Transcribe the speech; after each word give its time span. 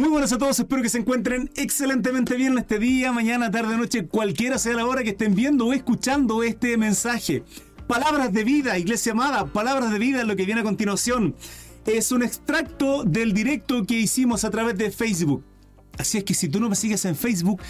Muy 0.00 0.08
buenas 0.08 0.32
a 0.32 0.38
todos, 0.38 0.58
espero 0.58 0.80
que 0.80 0.88
se 0.88 0.96
encuentren 0.96 1.50
excelentemente 1.56 2.34
bien 2.34 2.56
este 2.56 2.78
día, 2.78 3.12
mañana, 3.12 3.50
tarde, 3.50 3.76
noche, 3.76 4.06
cualquiera 4.06 4.56
sea 4.56 4.74
la 4.74 4.86
hora 4.86 5.02
que 5.02 5.10
estén 5.10 5.34
viendo 5.34 5.66
o 5.66 5.74
escuchando 5.74 6.42
este 6.42 6.78
mensaje. 6.78 7.44
Palabras 7.86 8.32
de 8.32 8.42
vida, 8.42 8.78
iglesia 8.78 9.12
amada, 9.12 9.44
palabras 9.52 9.92
de 9.92 9.98
vida 9.98 10.22
es 10.22 10.26
lo 10.26 10.36
que 10.36 10.46
viene 10.46 10.62
a 10.62 10.64
continuación. 10.64 11.34
Es 11.84 12.12
un 12.12 12.22
extracto 12.22 13.04
del 13.04 13.34
directo 13.34 13.84
que 13.84 14.00
hicimos 14.00 14.44
a 14.44 14.50
través 14.50 14.78
de 14.78 14.90
Facebook. 14.90 15.44
Así 15.98 16.16
es 16.16 16.24
que 16.24 16.32
si 16.32 16.48
tú 16.48 16.60
no 16.60 16.70
me 16.70 16.76
sigues 16.76 17.04
en 17.04 17.14
Facebook, 17.14 17.60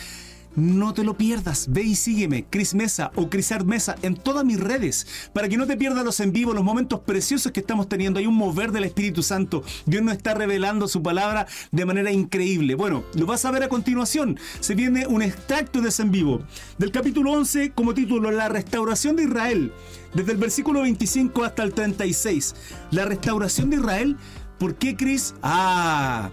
no 0.57 0.95
te 0.95 1.05
lo 1.05 1.17
pierdas. 1.17 1.67
Ve 1.71 1.83
y 1.83 1.95
sígueme, 1.95 2.45
Cris 2.49 2.75
Mesa 2.75 3.11
o 3.15 3.31
Crisart 3.31 3.65
Mesa 3.67 3.97
en 4.03 4.17
todas 4.17 4.45
mis 4.45 4.61
redes, 4.61 5.07
para 5.33 5.49
que 5.49 5.57
no 5.57 5.67
te 5.67 5.77
pierdas 5.77 6.05
los 6.05 6.21
en 6.21 6.33
vivo, 6.33 6.53
los 6.53 6.65
momentos 6.65 7.01
preciosos 7.01 7.53
que 7.53 7.61
estamos 7.61 7.89
teniendo. 7.89 8.19
Hay 8.19 8.27
un 8.27 8.35
mover 8.35 8.73
del 8.73 8.85
Espíritu 8.85 9.23
Santo. 9.23 9.63
Dios 9.87 10.03
nos 10.03 10.15
está 10.15 10.35
revelando 10.35 10.89
su 10.89 11.03
palabra 11.03 11.47
de 11.71 11.85
manera 11.85 12.11
increíble. 12.11 12.75
Bueno, 12.75 13.05
lo 13.15 13.27
vas 13.27 13.45
a 13.45 13.51
ver 13.51 13.63
a 13.63 13.69
continuación. 13.69 14.39
Se 14.61 14.75
viene 14.75 15.07
un 15.07 15.23
extracto 15.23 15.81
de 15.81 15.89
ese 15.89 16.03
en 16.03 16.11
vivo. 16.11 16.43
Del 16.79 16.91
capítulo 16.91 17.33
11, 17.33 17.73
como 17.73 17.95
título, 17.95 18.31
La 18.31 18.49
restauración 18.49 19.17
de 19.17 19.25
Israel. 19.25 19.73
Desde 20.15 20.33
el 20.33 20.39
versículo 20.39 20.83
25 20.83 21.45
hasta 21.45 21.63
el 21.63 21.73
36. 21.73 22.55
La 22.91 23.05
restauración 23.05 23.71
de 23.71 23.77
Israel. 23.77 24.17
¿Por 24.59 24.75
qué, 24.75 24.97
Cris? 24.97 25.35
Ah, 25.43 26.31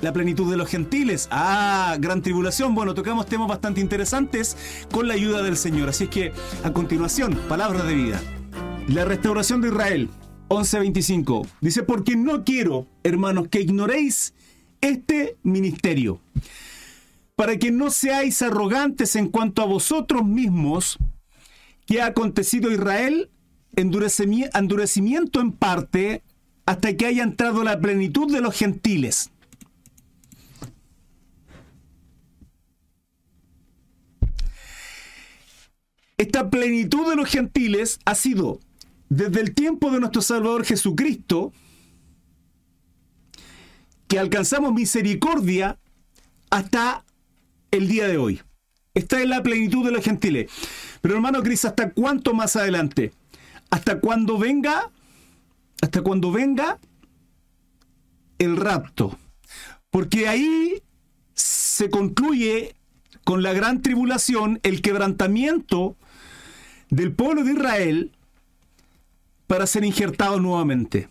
la 0.00 0.12
plenitud 0.12 0.50
de 0.50 0.56
los 0.56 0.68
gentiles. 0.68 1.28
Ah, 1.30 1.96
gran 1.98 2.22
tribulación. 2.22 2.74
Bueno, 2.74 2.94
tocamos 2.94 3.26
temas 3.26 3.48
bastante 3.48 3.80
interesantes 3.80 4.56
con 4.90 5.08
la 5.08 5.14
ayuda 5.14 5.42
del 5.42 5.56
Señor. 5.56 5.88
Así 5.88 6.04
es 6.04 6.10
que, 6.10 6.32
a 6.64 6.72
continuación, 6.72 7.38
palabra 7.48 7.84
de 7.84 7.94
vida. 7.94 8.20
La 8.88 9.04
restauración 9.04 9.60
de 9.60 9.68
Israel, 9.68 10.08
11.25. 10.48 11.46
Dice, 11.60 11.82
porque 11.82 12.16
no 12.16 12.44
quiero, 12.44 12.86
hermanos, 13.02 13.48
que 13.48 13.60
ignoréis 13.60 14.34
este 14.80 15.36
ministerio, 15.42 16.20
para 17.36 17.58
que 17.58 17.70
no 17.70 17.90
seáis 17.90 18.40
arrogantes 18.42 19.16
en 19.16 19.28
cuanto 19.28 19.62
a 19.62 19.66
vosotros 19.66 20.24
mismos, 20.24 20.98
que 21.86 22.00
ha 22.00 22.06
acontecido 22.06 22.70
a 22.70 22.74
Israel, 22.74 23.30
endurecimiento 23.76 25.40
en 25.40 25.52
parte, 25.52 26.22
hasta 26.66 26.96
que 26.96 27.06
haya 27.06 27.22
entrado 27.22 27.64
la 27.64 27.80
plenitud 27.80 28.32
de 28.32 28.40
los 28.40 28.54
gentiles. 28.54 29.30
Esta 36.18 36.50
plenitud 36.50 37.08
de 37.08 37.14
los 37.14 37.28
gentiles 37.28 38.00
ha 38.04 38.16
sido 38.16 38.58
desde 39.08 39.40
el 39.40 39.54
tiempo 39.54 39.90
de 39.92 40.00
nuestro 40.00 40.20
Salvador 40.20 40.64
Jesucristo, 40.64 41.52
que 44.08 44.18
alcanzamos 44.18 44.72
misericordia 44.72 45.78
hasta 46.50 47.04
el 47.70 47.86
día 47.88 48.08
de 48.08 48.18
hoy. 48.18 48.40
Esta 48.94 49.20
es 49.20 49.28
la 49.28 49.42
plenitud 49.44 49.84
de 49.84 49.92
los 49.92 50.04
gentiles. 50.04 50.50
Pero 51.00 51.14
hermano 51.14 51.42
Cris, 51.42 51.64
¿hasta 51.64 51.92
cuánto 51.92 52.34
más 52.34 52.56
adelante? 52.56 53.12
¿Hasta 53.70 54.00
cuando 54.00 54.38
venga? 54.38 54.90
¿Hasta 55.80 56.02
cuando 56.02 56.32
venga 56.32 56.78
el 58.38 58.56
rapto? 58.56 59.16
Porque 59.90 60.26
ahí 60.26 60.82
se 61.34 61.90
concluye 61.90 62.74
con 63.22 63.44
la 63.44 63.52
gran 63.52 63.82
tribulación 63.82 64.58
el 64.64 64.82
quebrantamiento 64.82 65.96
del 66.90 67.12
pueblo 67.12 67.44
de 67.44 67.52
Israel 67.52 68.12
para 69.46 69.66
ser 69.66 69.84
injertado 69.84 70.40
nuevamente. 70.40 71.08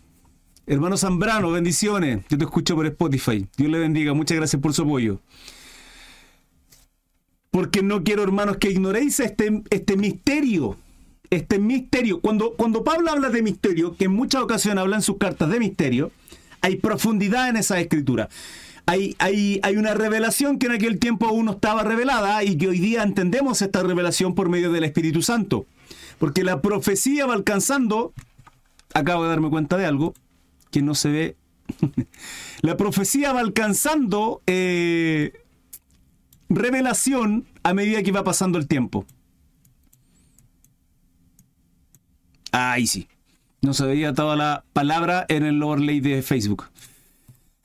Hermano 0.66 0.98
Zambrano, 0.98 1.52
bendiciones. 1.52 2.26
Yo 2.30 2.38
te 2.38 2.44
escucho 2.44 2.76
por 2.76 2.86
Spotify. 2.86 3.48
Dios 3.56 3.72
le 3.72 3.80
bendiga. 3.80 4.14
Muchas 4.14 4.38
gracias 4.38 4.62
por 4.62 4.74
su 4.74 4.84
apoyo. 4.84 5.20
Porque 7.52 7.82
no 7.82 8.04
quiero, 8.04 8.24
hermanos, 8.24 8.58
que 8.58 8.70
ignoréis 8.70 9.20
este, 9.22 9.64
este 9.70 9.96
misterio. 9.96 10.78
Este 11.30 11.58
misterio. 11.58 12.20
Cuando, 12.20 12.54
cuando 12.54 12.84
Pablo 12.84 13.12
habla 13.12 13.30
de 13.30 13.42
misterio, 13.42 13.96
que 13.96 14.06
en 14.06 14.12
muchas 14.12 14.42
ocasiones 14.42 14.82
habla 14.82 14.98
en 14.98 15.02
sus 15.02 15.18
cartas 15.18 15.50
de 15.50 15.60
misterio, 15.60 16.12
hay 16.62 16.76
profundidad 16.76 17.50
en 17.50 17.58
esa 17.58 17.80
escritura. 17.80 18.30
Hay, 18.90 19.16
hay, 19.20 19.60
hay, 19.64 19.76
una 19.76 19.94
revelación 19.94 20.58
que 20.58 20.68
en 20.68 20.72
aquel 20.72 20.98
tiempo 20.98 21.28
aún 21.28 21.46
no 21.46 21.52
estaba 21.52 21.84
revelada 21.84 22.44
y 22.44 22.58
que 22.58 22.70
hoy 22.70 22.80
día 22.80 23.04
entendemos 23.04 23.62
esta 23.62 23.84
revelación 23.84 24.34
por 24.34 24.48
medio 24.48 24.72
del 24.72 24.86
Espíritu 24.86 25.22
Santo. 25.22 25.66
Porque 26.20 26.44
la 26.44 26.62
profecía 26.62 27.26
va 27.26 27.34
alcanzando, 27.34 28.14
acabo 28.94 29.24
de 29.24 29.30
darme 29.30 29.50
cuenta 29.50 29.78
de 29.78 29.86
algo, 29.86 30.14
que 30.72 30.82
no 30.82 30.96
se 30.96 31.10
ve, 31.10 31.36
la 32.62 32.78
profecía 32.78 33.34
va 33.34 33.42
alcanzando 33.42 34.42
eh, 34.48 35.34
revelación 36.50 37.46
a 37.64 37.74
medida 37.74 38.04
que 38.04 38.12
va 38.12 38.24
pasando 38.24 38.58
el 38.58 38.68
tiempo. 38.68 39.06
Ahí 42.52 42.88
sí. 42.88 43.08
No 43.62 43.74
se 43.74 43.86
veía 43.86 44.14
toda 44.14 44.36
la 44.36 44.64
palabra 44.72 45.26
en 45.28 45.44
el 45.44 45.62
overlay 45.62 46.00
de 46.00 46.22
Facebook. 46.22 46.66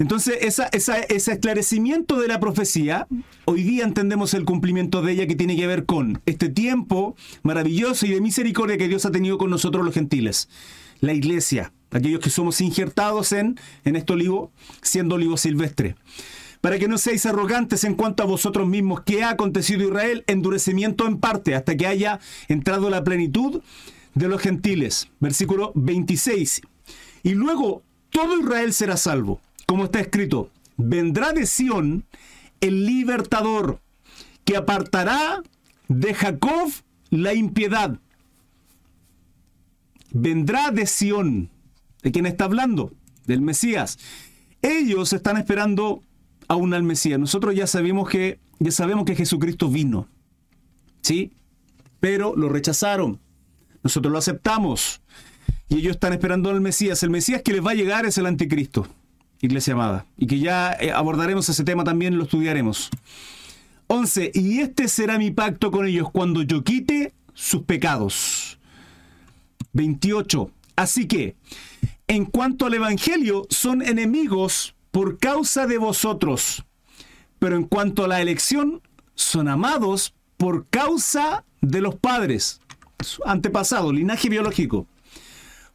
Entonces, 0.03 0.39
ese 0.41 1.33
esclarecimiento 1.33 2.19
de 2.19 2.27
la 2.27 2.41
profecía, 2.41 3.07
hoy 3.45 3.63
día 3.63 3.85
entendemos 3.85 4.35
el 4.35 4.45
cumplimiento 4.45 5.01
de 5.01 5.13
ella 5.13 5.29
que 5.29 5.37
tiene 5.37 5.55
que 5.55 5.69
ver 5.69 5.87
con 5.87 6.21
este 6.27 6.49
tiempo 6.49 7.15
maravilloso 7.45 8.05
y 8.07 8.11
de 8.11 8.21
misericordia 8.21 8.77
que 8.77 8.89
Dios 8.89 9.07
ha 9.07 9.13
tenido 9.13 9.39
con 9.39 9.49
nosotros 9.49 9.85
los 9.85 9.95
gentiles. 9.95 10.49
La 10.99 11.13
iglesia, 11.13 11.73
aquellos 11.93 12.19
que 12.19 12.31
somos 12.31 12.61
injertados 12.61 13.31
en, 13.31 13.61
en 13.85 13.95
este 13.95 14.15
olivo, 14.15 14.51
siendo 14.83 15.15
olivo 15.15 15.37
silvestre. 15.37 15.95
Para 16.61 16.81
que 16.81 16.89
no 16.89 16.99
seáis 16.99 17.25
arrogantes 17.25 17.85
en 17.85 17.95
cuanto 17.95 18.25
a 18.25 18.27
vosotros 18.27 18.67
mismos, 18.67 19.03
que 19.03 19.23
ha 19.23 19.31
acontecido 19.31 19.87
Israel, 19.87 20.25
endurecimiento 20.27 21.07
en 21.07 21.19
parte, 21.19 21.55
hasta 21.55 21.77
que 21.77 21.87
haya 21.87 22.19
entrado 22.49 22.91
la 22.91 23.05
plenitud 23.05 23.63
de 24.15 24.27
los 24.27 24.43
gentiles. 24.43 25.11
Versículo 25.21 25.71
26. 25.77 26.61
Y 27.23 27.35
luego 27.35 27.85
todo 28.11 28.41
Israel 28.41 28.73
será 28.73 28.97
salvo 28.97 29.41
como 29.73 29.85
está 29.85 30.01
escrito, 30.01 30.51
vendrá 30.77 31.33
de 31.33 31.47
Sión 31.47 32.05
el 32.61 32.85
libertador 32.85 33.81
que 34.45 34.59
apartará 34.59 35.43
de 35.89 36.13
Jacob 36.13 36.71
la 37.09 37.33
impiedad. 37.33 37.99
Vendrá 40.11 40.73
de 40.73 40.85
Sión. 40.85 41.49
¿De 42.03 42.13
quién 42.13 42.27
está 42.27 42.45
hablando? 42.45 42.93
Del 43.25 43.41
Mesías. 43.41 43.99
Ellos 44.61 45.15
están 45.15 45.39
esperando 45.39 46.03
aún 46.49 46.75
al 46.75 46.83
Mesías. 46.83 47.19
Nosotros 47.19 47.55
ya 47.55 47.67
sabemos 47.67 48.11
que 48.11 48.41
ya 48.59 48.73
sabemos 48.73 49.07
que 49.07 49.17
Jesucristo 49.17 49.71
vino. 49.71 50.07
¿Sí? 51.01 51.33
Pero 51.99 52.37
lo 52.37 52.51
rechazaron. 52.51 53.21
Nosotros 53.83 54.13
lo 54.13 54.19
aceptamos. 54.19 55.01
Y 55.71 55.77
ellos 55.77 55.93
están 55.93 56.13
esperando 56.13 56.51
al 56.51 56.61
Mesías. 56.61 57.03
El 57.03 57.09
Mesías 57.09 57.41
que 57.41 57.53
les 57.53 57.65
va 57.65 57.71
a 57.71 57.75
llegar 57.75 58.05
es 58.05 58.19
el 58.19 58.27
anticristo 58.27 58.87
iglesia 59.43 59.75
amada, 59.75 60.07
y 60.17 60.27
que 60.27 60.39
ya 60.39 60.73
eh, 60.81 60.93
abordaremos 60.93 61.49
ese 61.49 61.65
tema 61.65 61.85
también, 61.85 62.17
lo 62.17 62.25
estudiaremos. 62.25 62.89
11. 63.89 64.31
Y 64.35 64.61
este 64.61 64.89
será 64.89 65.19
mi 65.19 65.31
pacto 65.31 65.71
con 65.71 65.87
ellos 65.87 66.11
cuando 66.11 66.43
yo 66.43 66.65
quite 66.65 67.13
sus 67.35 67.63
pecados. 67.65 68.59
28. 69.75 70.51
Así 70.77 71.07
que, 71.07 71.37
en 72.07 72.25
cuanto 72.25 72.67
al 72.67 72.75
Evangelio, 72.75 73.47
son 73.51 73.83
enemigos 73.83 74.75
por 74.93 75.19
causa 75.19 75.67
de 75.67 75.77
vosotros, 75.77 76.65
pero 77.39 77.57
en 77.57 77.65
cuanto 77.65 78.05
a 78.05 78.09
la 78.09 78.23
elección, 78.23 78.81
son 79.15 79.49
amados 79.49 80.15
por 80.37 80.67
causa 80.69 81.45
de 81.61 81.81
los 81.81 81.97
padres, 81.97 82.61
antepasado, 83.25 83.93
linaje 83.93 84.29
biológico 84.29 84.87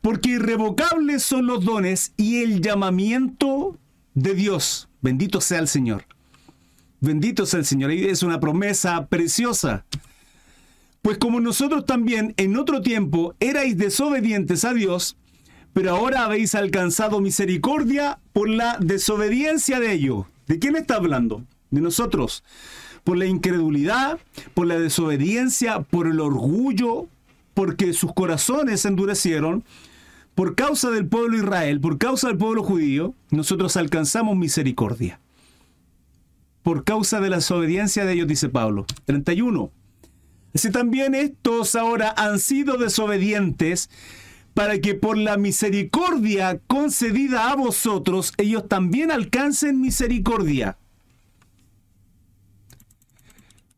porque 0.07 0.29
irrevocables 0.29 1.21
son 1.21 1.47
los 1.47 1.65
dones 1.65 2.13
y 2.15 2.41
el 2.41 2.61
llamamiento 2.61 3.77
de 4.13 4.35
Dios. 4.35 4.87
Bendito 5.01 5.41
sea 5.41 5.59
el 5.59 5.67
Señor. 5.67 6.05
Bendito 7.01 7.45
sea 7.45 7.59
el 7.59 7.65
Señor. 7.65 7.91
Es 7.91 8.23
una 8.23 8.39
promesa 8.39 9.07
preciosa. 9.07 9.83
Pues 11.01 11.17
como 11.17 11.41
nosotros 11.41 11.85
también 11.85 12.33
en 12.37 12.55
otro 12.55 12.81
tiempo 12.81 13.35
erais 13.41 13.77
desobedientes 13.77 14.63
a 14.63 14.73
Dios, 14.73 15.17
pero 15.73 15.91
ahora 15.91 16.23
habéis 16.23 16.55
alcanzado 16.55 17.19
misericordia 17.19 18.19
por 18.31 18.47
la 18.47 18.77
desobediencia 18.79 19.81
de 19.81 19.91
ellos. 19.91 20.25
¿De 20.47 20.57
quién 20.57 20.77
está 20.77 20.95
hablando? 20.95 21.43
De 21.69 21.81
nosotros. 21.81 22.45
Por 23.03 23.17
la 23.17 23.25
incredulidad, 23.25 24.19
por 24.53 24.67
la 24.67 24.79
desobediencia, 24.79 25.81
por 25.81 26.07
el 26.07 26.21
orgullo, 26.21 27.09
porque 27.53 27.91
sus 27.91 28.13
corazones 28.13 28.79
se 28.79 28.87
endurecieron 28.87 29.65
por 30.37 30.53
causa 30.53 30.91
del 30.91 31.07
pueblo 31.07 31.35
Israel, 31.35 31.81
por 31.81 31.97
causa 31.97 32.27
del 32.27 32.37
pueblo 32.37 32.61
judío, 32.61 33.15
nosotros 33.31 33.75
alcanzamos 33.75 34.37
misericordia. 34.37 35.19
Por 36.61 36.83
causa 36.83 37.19
de 37.19 37.31
la 37.31 37.37
desobediencia 37.37 38.05
de 38.05 38.13
ellos, 38.13 38.27
dice 38.27 38.47
Pablo. 38.47 38.85
31. 39.05 39.71
Si 40.53 40.69
también 40.69 41.15
estos 41.15 41.73
ahora 41.73 42.13
han 42.15 42.37
sido 42.37 42.77
desobedientes, 42.77 43.89
para 44.53 44.77
que 44.79 44.93
por 44.93 45.17
la 45.17 45.37
misericordia 45.37 46.59
concedida 46.67 47.49
a 47.49 47.55
vosotros, 47.55 48.31
ellos 48.37 48.67
también 48.67 49.09
alcancen 49.09 49.81
misericordia. 49.81 50.77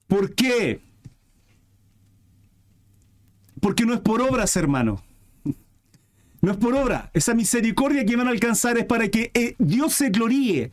¿Por 0.08 0.36
qué? 0.36 0.82
Porque 3.62 3.86
no 3.86 3.94
es 3.94 4.02
por 4.02 4.22
obras, 4.22 4.58
hermano. 4.58 5.02
No 6.42 6.52
es 6.52 6.58
por 6.58 6.76
obra. 6.76 7.12
Esa 7.14 7.34
misericordia 7.34 8.06
que 8.06 8.16
van 8.16 8.28
a 8.28 8.32
alcanzar 8.32 8.78
es 8.78 8.86
para 8.86 9.10
que 9.10 9.32
eh, 9.34 9.56
Dios 9.60 9.94
se 9.94 10.10
gloríe, 10.10 10.72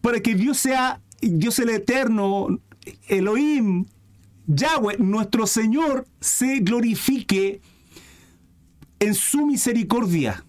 para 0.00 0.20
que 0.20 0.34
Dios 0.34 0.58
sea 0.58 1.00
Dios 1.20 1.58
el 1.58 1.70
eterno, 1.70 2.60
Elohim, 3.08 3.86
Yahweh, 4.46 4.98
nuestro 4.98 5.46
Señor, 5.46 6.06
se 6.20 6.58
glorifique 6.60 7.60
en 8.98 9.14
su 9.14 9.46
misericordia. 9.46 10.44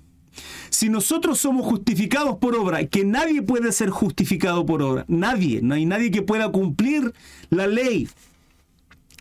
Si 0.70 0.90
nosotros 0.90 1.40
somos 1.40 1.66
justificados 1.66 2.38
por 2.38 2.56
obra, 2.56 2.86
que 2.86 3.06
nadie 3.06 3.42
puede 3.42 3.72
ser 3.72 3.90
justificado 3.90 4.66
por 4.66 4.82
obra, 4.82 5.06
nadie, 5.08 5.62
no 5.62 5.76
hay 5.76 5.86
nadie 5.86 6.12
que 6.12 6.22
pueda 6.22 6.52
cumplir 6.52 7.14
la 7.50 7.68
ley, 7.68 8.10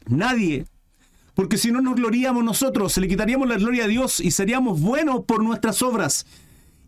nadie, 0.07 0.67
porque 1.35 1.59
si 1.59 1.73
no 1.73 1.81
nos 1.81 1.97
gloriamos 1.97 2.45
nosotros, 2.45 2.97
le 2.97 3.09
quitaríamos 3.09 3.49
la 3.49 3.57
gloria 3.57 3.85
a 3.85 3.89
Dios 3.89 4.21
y 4.21 4.31
seríamos 4.31 4.81
buenos 4.81 5.25
por 5.25 5.43
nuestras 5.43 5.83
obras. 5.83 6.27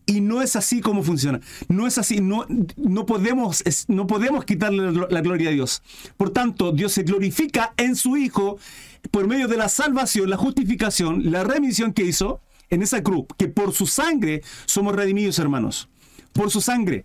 Y 0.08 0.20
no 0.20 0.40
es 0.40 0.54
así 0.54 0.80
como 0.80 1.02
funciona. 1.02 1.40
No 1.68 1.88
es 1.88 1.98
así. 1.98 2.20
No, 2.20 2.46
no, 2.76 3.06
podemos, 3.06 3.64
no 3.88 4.06
podemos 4.06 4.44
quitarle 4.44 4.92
la 5.10 5.20
gloria 5.20 5.48
a 5.50 5.52
Dios. 5.52 5.82
Por 6.16 6.30
tanto, 6.30 6.70
Dios 6.70 6.92
se 6.92 7.02
glorifica 7.02 7.74
en 7.76 7.96
su 7.96 8.16
Hijo 8.16 8.58
por 9.10 9.26
medio 9.26 9.48
de 9.48 9.56
la 9.56 9.68
salvación, 9.68 10.30
la 10.30 10.36
justificación, 10.36 11.32
la 11.32 11.42
remisión 11.42 11.92
que 11.92 12.04
hizo 12.04 12.40
en 12.70 12.82
esa 12.82 13.02
cruz. 13.02 13.26
Que 13.36 13.48
por 13.48 13.72
su 13.72 13.88
sangre 13.88 14.42
somos 14.66 14.94
redimidos, 14.94 15.40
hermanos. 15.40 15.88
Por 16.32 16.52
su 16.52 16.60
sangre. 16.60 17.04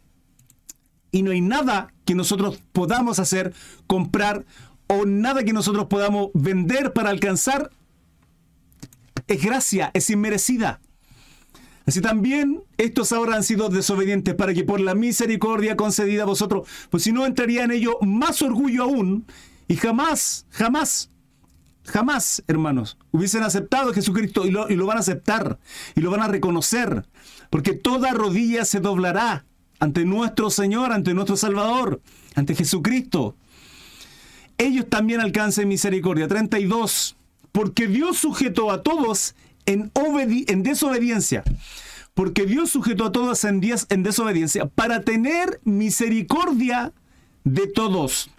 Y 1.11 1.23
no 1.23 1.31
hay 1.31 1.41
nada 1.41 1.91
que 2.05 2.13
nosotros 2.13 2.61
podamos 2.71 3.17
hacer, 3.17 3.51
comprar 3.87 4.45
o 4.91 5.05
nada 5.05 5.45
que 5.45 5.53
nosotros 5.53 5.85
podamos 5.87 6.31
vender 6.33 6.91
para 6.91 7.11
alcanzar. 7.11 7.71
Es 9.27 9.41
gracia, 9.41 9.89
es 9.93 10.09
inmerecida. 10.09 10.81
Así 11.85 12.01
también 12.01 12.61
estos 12.77 13.13
ahora 13.13 13.37
han 13.37 13.43
sido 13.43 13.69
desobedientes 13.69 14.35
para 14.35 14.53
que 14.53 14.65
por 14.65 14.81
la 14.81 14.93
misericordia 14.93 15.77
concedida 15.77 16.23
a 16.23 16.25
vosotros, 16.25 16.67
pues 16.89 17.03
si 17.03 17.13
no 17.13 17.25
entraría 17.25 17.63
en 17.63 17.71
ello 17.71 17.97
más 18.01 18.41
orgullo 18.41 18.83
aún, 18.83 19.25
y 19.69 19.77
jamás, 19.77 20.45
jamás, 20.49 21.09
jamás, 21.85 22.43
hermanos, 22.47 22.97
hubiesen 23.11 23.43
aceptado 23.43 23.91
a 23.91 23.93
Jesucristo 23.93 24.45
y 24.45 24.51
lo, 24.51 24.69
y 24.69 24.75
lo 24.75 24.85
van 24.85 24.97
a 24.97 24.99
aceptar 24.99 25.57
y 25.95 26.01
lo 26.01 26.11
van 26.11 26.21
a 26.21 26.27
reconocer, 26.27 27.05
porque 27.49 27.71
toda 27.73 28.11
rodilla 28.11 28.65
se 28.65 28.81
doblará 28.81 29.45
ante 29.79 30.03
nuestro 30.03 30.49
Señor, 30.49 30.91
ante 30.91 31.13
nuestro 31.13 31.37
Salvador, 31.37 32.01
ante 32.35 32.55
Jesucristo. 32.55 33.37
Ellos 34.61 34.87
también 34.87 35.21
alcancen 35.21 35.67
misericordia. 35.67 36.27
32. 36.27 37.15
Porque 37.51 37.87
Dios 37.87 38.19
sujetó 38.19 38.69
a 38.69 38.83
todos 38.83 39.33
en, 39.65 39.91
en 39.95 40.61
desobediencia. 40.61 41.43
Porque 42.13 42.45
Dios 42.45 42.69
sujetó 42.69 43.05
a 43.05 43.11
todos 43.11 43.43
en, 43.43 43.59
en 43.89 44.03
desobediencia 44.03 44.67
para 44.67 45.01
tener 45.01 45.59
misericordia 45.63 46.93
de 47.43 47.65
todos. 47.65 48.29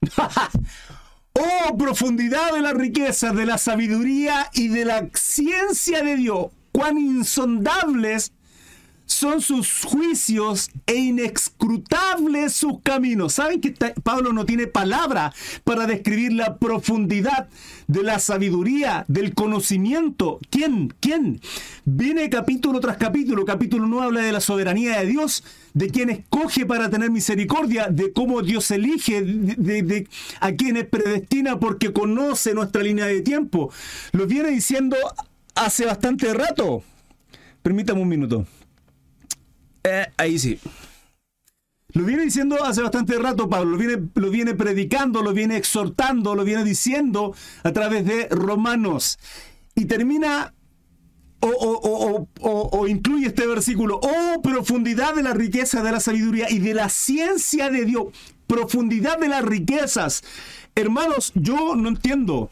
oh, 1.34 1.76
profundidad 1.76 2.54
de 2.54 2.62
la 2.62 2.72
riqueza, 2.72 3.34
de 3.34 3.44
la 3.44 3.58
sabiduría 3.58 4.48
y 4.54 4.68
de 4.68 4.86
la 4.86 5.10
ciencia 5.12 6.02
de 6.02 6.16
Dios. 6.16 6.46
Cuán 6.72 6.96
insondables 6.96 8.32
son 9.10 9.40
sus 9.40 9.82
juicios 9.82 10.70
e 10.86 10.94
inescrutables 10.94 12.52
sus 12.52 12.80
caminos. 12.80 13.34
¿Saben 13.34 13.60
que 13.60 13.72
Pablo 14.02 14.32
no 14.32 14.46
tiene 14.46 14.68
palabra 14.68 15.32
para 15.64 15.86
describir 15.86 16.32
la 16.32 16.58
profundidad 16.58 17.48
de 17.88 18.04
la 18.04 18.20
sabiduría, 18.20 19.04
del 19.08 19.34
conocimiento? 19.34 20.38
¿Quién? 20.48 20.94
¿Quién? 21.00 21.40
Viene 21.84 22.30
capítulo 22.30 22.78
tras 22.78 22.98
capítulo. 22.98 23.44
Capítulo 23.44 23.84
1 23.86 24.00
habla 24.00 24.20
de 24.20 24.30
la 24.30 24.40
soberanía 24.40 25.00
de 25.00 25.06
Dios, 25.06 25.42
de 25.74 25.90
quién 25.90 26.10
escoge 26.10 26.64
para 26.64 26.88
tener 26.88 27.10
misericordia, 27.10 27.88
de 27.88 28.12
cómo 28.12 28.42
Dios 28.42 28.70
elige, 28.70 29.22
de, 29.22 29.82
de 29.82 30.08
a 30.38 30.52
quienes 30.52 30.86
predestina 30.86 31.58
porque 31.58 31.92
conoce 31.92 32.54
nuestra 32.54 32.82
línea 32.82 33.06
de 33.06 33.22
tiempo. 33.22 33.72
Lo 34.12 34.28
viene 34.28 34.50
diciendo 34.50 34.96
hace 35.56 35.84
bastante 35.84 36.32
rato. 36.32 36.84
Permítame 37.62 38.00
un 38.00 38.08
minuto. 38.08 38.46
Eh, 39.84 40.06
ahí 40.16 40.38
sí. 40.38 40.58
Lo 41.92 42.04
viene 42.04 42.22
diciendo 42.22 42.62
hace 42.62 42.82
bastante 42.82 43.18
rato 43.18 43.48
Pablo, 43.48 43.72
lo 43.72 43.76
viene, 43.76 44.08
lo 44.14 44.30
viene 44.30 44.54
predicando, 44.54 45.22
lo 45.22 45.32
viene 45.32 45.56
exhortando, 45.56 46.34
lo 46.36 46.44
viene 46.44 46.62
diciendo 46.62 47.34
a 47.64 47.72
través 47.72 48.04
de 48.04 48.28
Romanos. 48.28 49.18
Y 49.74 49.86
termina 49.86 50.54
o, 51.40 52.86
incluye 52.86 53.28
este 53.28 53.46
versículo, 53.46 53.98
oh 54.02 54.42
profundidad 54.42 55.14
de 55.14 55.22
la 55.22 55.32
riqueza 55.32 55.82
de 55.82 55.92
la 55.92 56.00
sabiduría 56.00 56.50
y 56.50 56.58
de 56.58 56.74
la 56.74 56.88
ciencia 56.88 57.70
de 57.70 57.84
Dios, 57.86 58.08
profundidad 58.46 59.18
de 59.18 59.28
las 59.28 59.42
riquezas. 59.42 60.22
Hermanos, 60.74 61.32
yo 61.34 61.74
no 61.76 61.88
entiendo. 61.88 62.50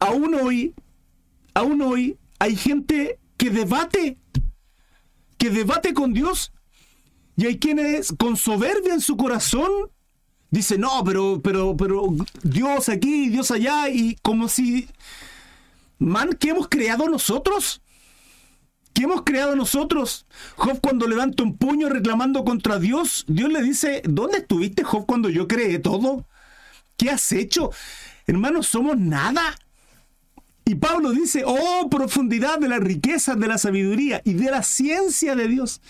Aún 0.00 0.34
hoy, 0.34 0.74
aún 1.54 1.82
hoy 1.82 2.16
hay 2.38 2.56
gente 2.56 3.18
que 3.36 3.50
debate 3.50 4.18
que 5.40 5.48
debate 5.48 5.94
con 5.94 6.12
Dios. 6.12 6.52
Y 7.34 7.46
hay 7.46 7.58
quienes 7.58 8.12
con 8.18 8.36
soberbia 8.36 8.92
en 8.92 9.00
su 9.00 9.16
corazón 9.16 9.70
dicen, 10.50 10.82
no, 10.82 11.02
pero, 11.02 11.40
pero, 11.42 11.74
pero 11.76 12.08
Dios 12.42 12.90
aquí, 12.90 13.30
Dios 13.30 13.50
allá, 13.50 13.88
y 13.88 14.16
como 14.22 14.48
si, 14.48 14.86
man, 15.98 16.36
¿qué 16.38 16.50
hemos 16.50 16.68
creado 16.68 17.08
nosotros? 17.08 17.80
¿Qué 18.92 19.04
hemos 19.04 19.22
creado 19.22 19.56
nosotros? 19.56 20.26
Job 20.56 20.78
cuando 20.82 21.06
levanta 21.06 21.42
un 21.42 21.56
puño 21.56 21.88
reclamando 21.88 22.44
contra 22.44 22.78
Dios, 22.78 23.24
Dios 23.26 23.50
le 23.50 23.62
dice, 23.62 24.02
¿dónde 24.04 24.38
estuviste 24.38 24.84
Job 24.84 25.06
cuando 25.06 25.30
yo 25.30 25.48
creé 25.48 25.78
todo? 25.78 26.26
¿Qué 26.98 27.08
has 27.08 27.32
hecho? 27.32 27.70
Hermanos, 28.26 28.66
somos 28.66 28.98
nada. 28.98 29.56
Y 30.70 30.76
Pablo 30.76 31.10
dice, 31.10 31.42
oh 31.44 31.88
profundidad 31.90 32.60
de 32.60 32.68
la 32.68 32.78
riqueza, 32.78 33.34
de 33.34 33.48
la 33.48 33.58
sabiduría 33.58 34.22
y 34.24 34.34
de 34.34 34.52
la 34.52 34.62
ciencia 34.62 35.34
de 35.34 35.48
Dios, 35.48 35.80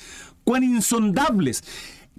cuán 0.42 0.64
insondables. 0.64 1.62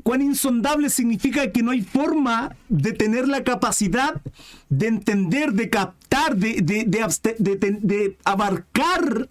Cuán 0.04 0.22
insondable 0.22 0.92
significa 0.92 1.52
que 1.52 1.64
no 1.64 1.72
hay 1.72 1.82
forma 1.82 2.56
de 2.70 2.94
tener 2.94 3.28
la 3.28 3.44
capacidad 3.44 4.22
de 4.70 4.86
entender, 4.86 5.54
de 5.54 5.72
captar, 5.72 6.36
de, 6.36 6.62
de 6.62 8.18
abarcar 8.26 9.28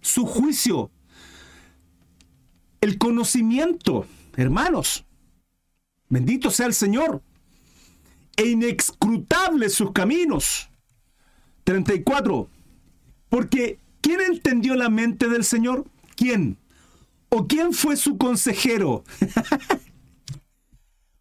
su 0.00 0.24
juicio. 0.24 0.90
El 2.80 2.96
conocimiento, 2.96 4.06
hermanos. 4.34 5.04
Bendito 6.08 6.50
sea 6.50 6.64
el 6.64 6.74
Señor. 6.74 7.20
E 8.38 8.48
inescrutables 8.48 9.74
sus 9.74 9.92
caminos 9.92 10.70
34. 11.64 12.48
Porque 13.28 13.78
¿quién 14.00 14.20
entendió 14.20 14.74
la 14.74 14.88
mente 14.88 15.28
del 15.28 15.44
Señor? 15.44 15.84
¿Quién? 16.16 16.58
¿O 17.30 17.46
quién 17.46 17.72
fue 17.72 17.96
su 17.96 18.16
consejero? 18.16 19.04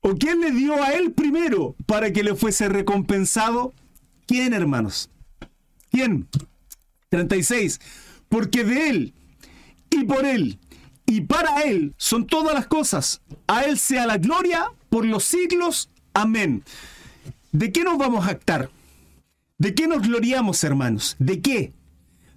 ¿O 0.01 0.15
quién 0.15 0.41
le 0.41 0.51
dio 0.51 0.81
a 0.83 0.93
él 0.93 1.13
primero 1.13 1.75
para 1.85 2.11
que 2.11 2.23
le 2.23 2.35
fuese 2.35 2.67
recompensado? 2.67 3.73
¿Quién, 4.27 4.53
hermanos? 4.53 5.09
¿Quién? 5.89 6.27
36. 7.09 7.79
Porque 8.27 8.63
de 8.63 8.89
él 8.89 9.13
y 9.89 10.03
por 10.03 10.25
él 10.25 10.59
y 11.05 11.21
para 11.21 11.61
él 11.61 11.93
son 11.97 12.27
todas 12.27 12.53
las 12.53 12.67
cosas. 12.67 13.21
A 13.47 13.63
él 13.63 13.77
sea 13.77 14.05
la 14.05 14.17
gloria 14.17 14.71
por 14.89 15.05
los 15.05 15.23
siglos. 15.23 15.89
Amén. 16.13 16.63
¿De 17.51 17.71
qué 17.71 17.83
nos 17.83 17.97
vamos 17.97 18.27
a 18.27 18.31
actar? 18.31 18.69
¿De 19.57 19.75
qué 19.75 19.87
nos 19.87 20.01
gloriamos, 20.01 20.63
hermanos? 20.63 21.15
¿De 21.19 21.41
qué? 21.41 21.73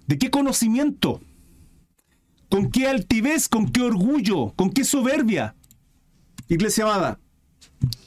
¿De 0.07 0.17
qué 0.17 0.29
conocimiento? 0.29 1.21
¿Con 2.49 2.71
qué 2.71 2.87
altivez? 2.87 3.49
¿Con 3.49 3.71
qué 3.71 3.81
orgullo? 3.81 4.53
¿Con 4.55 4.69
qué 4.69 4.83
soberbia? 4.83 5.55
Iglesia 6.47 6.85
amada, 6.85 7.19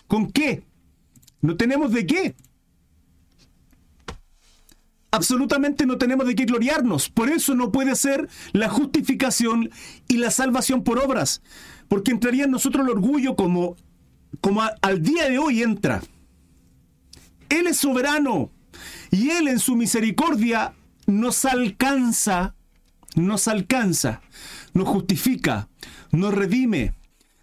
¿con 0.06 0.30
qué? 0.30 0.64
No 1.42 1.56
tenemos 1.56 1.92
de 1.92 2.06
qué. 2.06 2.34
Absolutamente 5.10 5.86
no 5.86 5.98
tenemos 5.98 6.26
de 6.26 6.34
qué 6.34 6.44
gloriarnos. 6.44 7.10
Por 7.10 7.28
eso 7.30 7.54
no 7.54 7.72
puede 7.72 7.96
ser 7.96 8.28
la 8.52 8.68
justificación 8.68 9.70
y 10.08 10.18
la 10.18 10.30
salvación 10.30 10.84
por 10.84 10.98
obras. 10.98 11.42
Porque 11.88 12.12
entraría 12.12 12.44
en 12.44 12.52
nosotros 12.52 12.84
el 12.86 12.92
orgullo 12.92 13.34
como, 13.34 13.76
como 14.40 14.62
al 14.62 15.02
día 15.02 15.28
de 15.28 15.38
hoy 15.38 15.62
entra. 15.62 16.00
Él 17.48 17.66
es 17.66 17.78
soberano. 17.78 18.50
Y 19.10 19.30
Él 19.30 19.48
en 19.48 19.58
su 19.58 19.76
misericordia 19.76 20.74
nos 21.06 21.44
alcanza, 21.44 22.54
nos 23.14 23.48
alcanza, 23.48 24.22
nos 24.72 24.88
justifica, 24.88 25.68
nos 26.12 26.34
redime, 26.34 26.94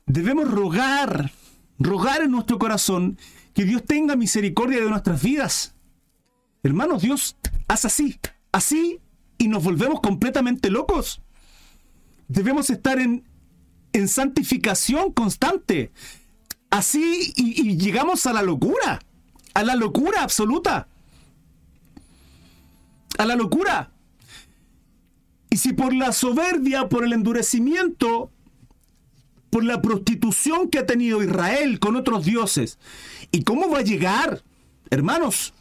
debemos 0.05 0.49
rogar, 0.49 1.31
rogar 1.79 2.21
en 2.21 2.31
nuestro 2.31 2.57
corazón 2.57 3.17
que 3.53 3.65
Dios 3.65 3.83
tenga 3.85 4.15
misericordia 4.15 4.79
de 4.79 4.89
nuestras 4.89 5.21
vidas. 5.21 5.73
Hermanos, 6.63 7.01
Dios 7.01 7.35
hace 7.67 7.87
así, 7.87 8.19
así 8.51 8.99
y 9.37 9.47
nos 9.47 9.63
volvemos 9.63 10.01
completamente 10.01 10.69
locos. 10.69 11.21
Debemos 12.27 12.69
estar 12.69 12.99
en, 12.99 13.23
en 13.93 14.07
santificación 14.07 15.11
constante. 15.11 15.91
Así 16.69 17.33
y, 17.35 17.69
y 17.69 17.77
llegamos 17.77 18.25
a 18.25 18.33
la 18.33 18.41
locura, 18.41 18.99
a 19.53 19.63
la 19.63 19.75
locura 19.75 20.23
absoluta. 20.23 20.87
A 23.17 23.25
la 23.25 23.35
locura. 23.35 23.91
Y 25.49 25.57
si 25.57 25.73
por 25.73 25.93
la 25.93 26.11
soberbia, 26.11 26.89
por 26.89 27.03
el 27.03 27.13
endurecimiento, 27.13 28.31
por 29.49 29.63
la 29.63 29.81
prostitución 29.81 30.69
que 30.69 30.79
ha 30.79 30.85
tenido 30.85 31.23
Israel 31.23 31.79
con 31.79 31.95
otros 31.95 32.25
dioses, 32.25 32.77
¿y 33.31 33.43
cómo 33.43 33.69
va 33.69 33.79
a 33.79 33.83
llegar? 33.83 34.43
Hermanos, 34.89 35.53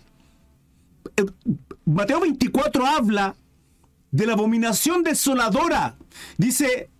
eh, 1.16 1.24
Mateo 1.84 2.20
24 2.20 2.84
habla 2.84 3.36
de 4.10 4.26
la 4.26 4.32
abominación 4.32 5.02
desoladora. 5.02 5.96
Dice, 6.36 6.90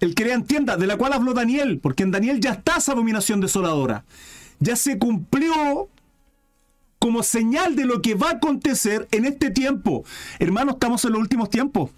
el 0.00 0.14
que 0.14 0.24
le 0.24 0.32
entienda, 0.32 0.76
de 0.76 0.86
la 0.86 0.96
cual 0.96 1.12
habló 1.12 1.34
Daniel, 1.34 1.80
porque 1.80 2.02
en 2.02 2.10
Daniel 2.10 2.40
ya 2.40 2.52
está 2.52 2.76
esa 2.78 2.92
abominación 2.92 3.40
desoladora. 3.40 4.04
Ya 4.58 4.76
se 4.76 4.98
cumplió 4.98 5.88
como 7.06 7.22
señal 7.22 7.76
de 7.76 7.84
lo 7.84 8.02
que 8.02 8.16
va 8.16 8.30
a 8.30 8.32
acontecer 8.32 9.06
en 9.12 9.26
este 9.26 9.52
tiempo. 9.52 10.04
Hermanos, 10.40 10.74
estamos 10.74 11.04
en 11.04 11.12
los 11.12 11.20
últimos 11.20 11.50
tiempos. 11.50 11.92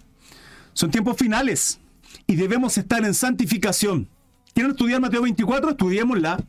Son 0.75 0.91
tiempos 0.91 1.17
finales 1.17 1.81
y 2.27 2.37
debemos 2.37 2.77
estar 2.77 3.03
en 3.07 3.15
santificación. 3.15 4.07
¿Quieren 4.53 4.73
estudiar 4.73 5.01
Mateo 5.01 5.23
24? 5.23 5.71
Estudiémosla. 5.71 6.45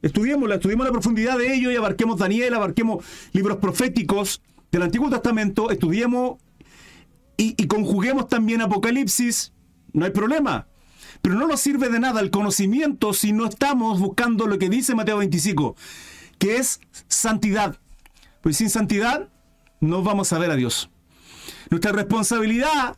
Estudiémosla, 0.00 0.54
estudiemos 0.54 0.86
la 0.86 0.92
profundidad 0.92 1.36
de 1.36 1.54
ello 1.54 1.70
y 1.70 1.76
abarquemos 1.76 2.18
Daniel, 2.18 2.54
abarquemos 2.54 3.04
libros 3.34 3.58
proféticos 3.58 4.40
del 4.72 4.80
Antiguo 4.80 5.10
Testamento, 5.10 5.70
estudiemos 5.70 6.38
y, 7.36 7.54
y 7.62 7.66
conjuguemos 7.66 8.28
también 8.28 8.62
Apocalipsis, 8.62 9.52
no 9.92 10.06
hay 10.06 10.10
problema. 10.10 10.68
Pero 11.20 11.34
no 11.34 11.46
nos 11.46 11.60
sirve 11.60 11.90
de 11.90 12.00
nada 12.00 12.22
el 12.22 12.30
conocimiento 12.30 13.12
si 13.12 13.34
no 13.34 13.44
estamos 13.44 14.00
buscando 14.00 14.46
lo 14.46 14.58
que 14.58 14.70
dice 14.70 14.94
Mateo 14.94 15.18
25, 15.18 15.76
que 16.38 16.56
es 16.56 16.80
santidad. 17.08 17.78
Pues 18.42 18.56
sin 18.56 18.70
santidad 18.70 19.28
no 19.80 20.02
vamos 20.02 20.32
a 20.32 20.38
ver 20.38 20.50
a 20.50 20.56
Dios. 20.56 20.90
Nuestra 21.70 21.92
responsabilidad 21.92 22.96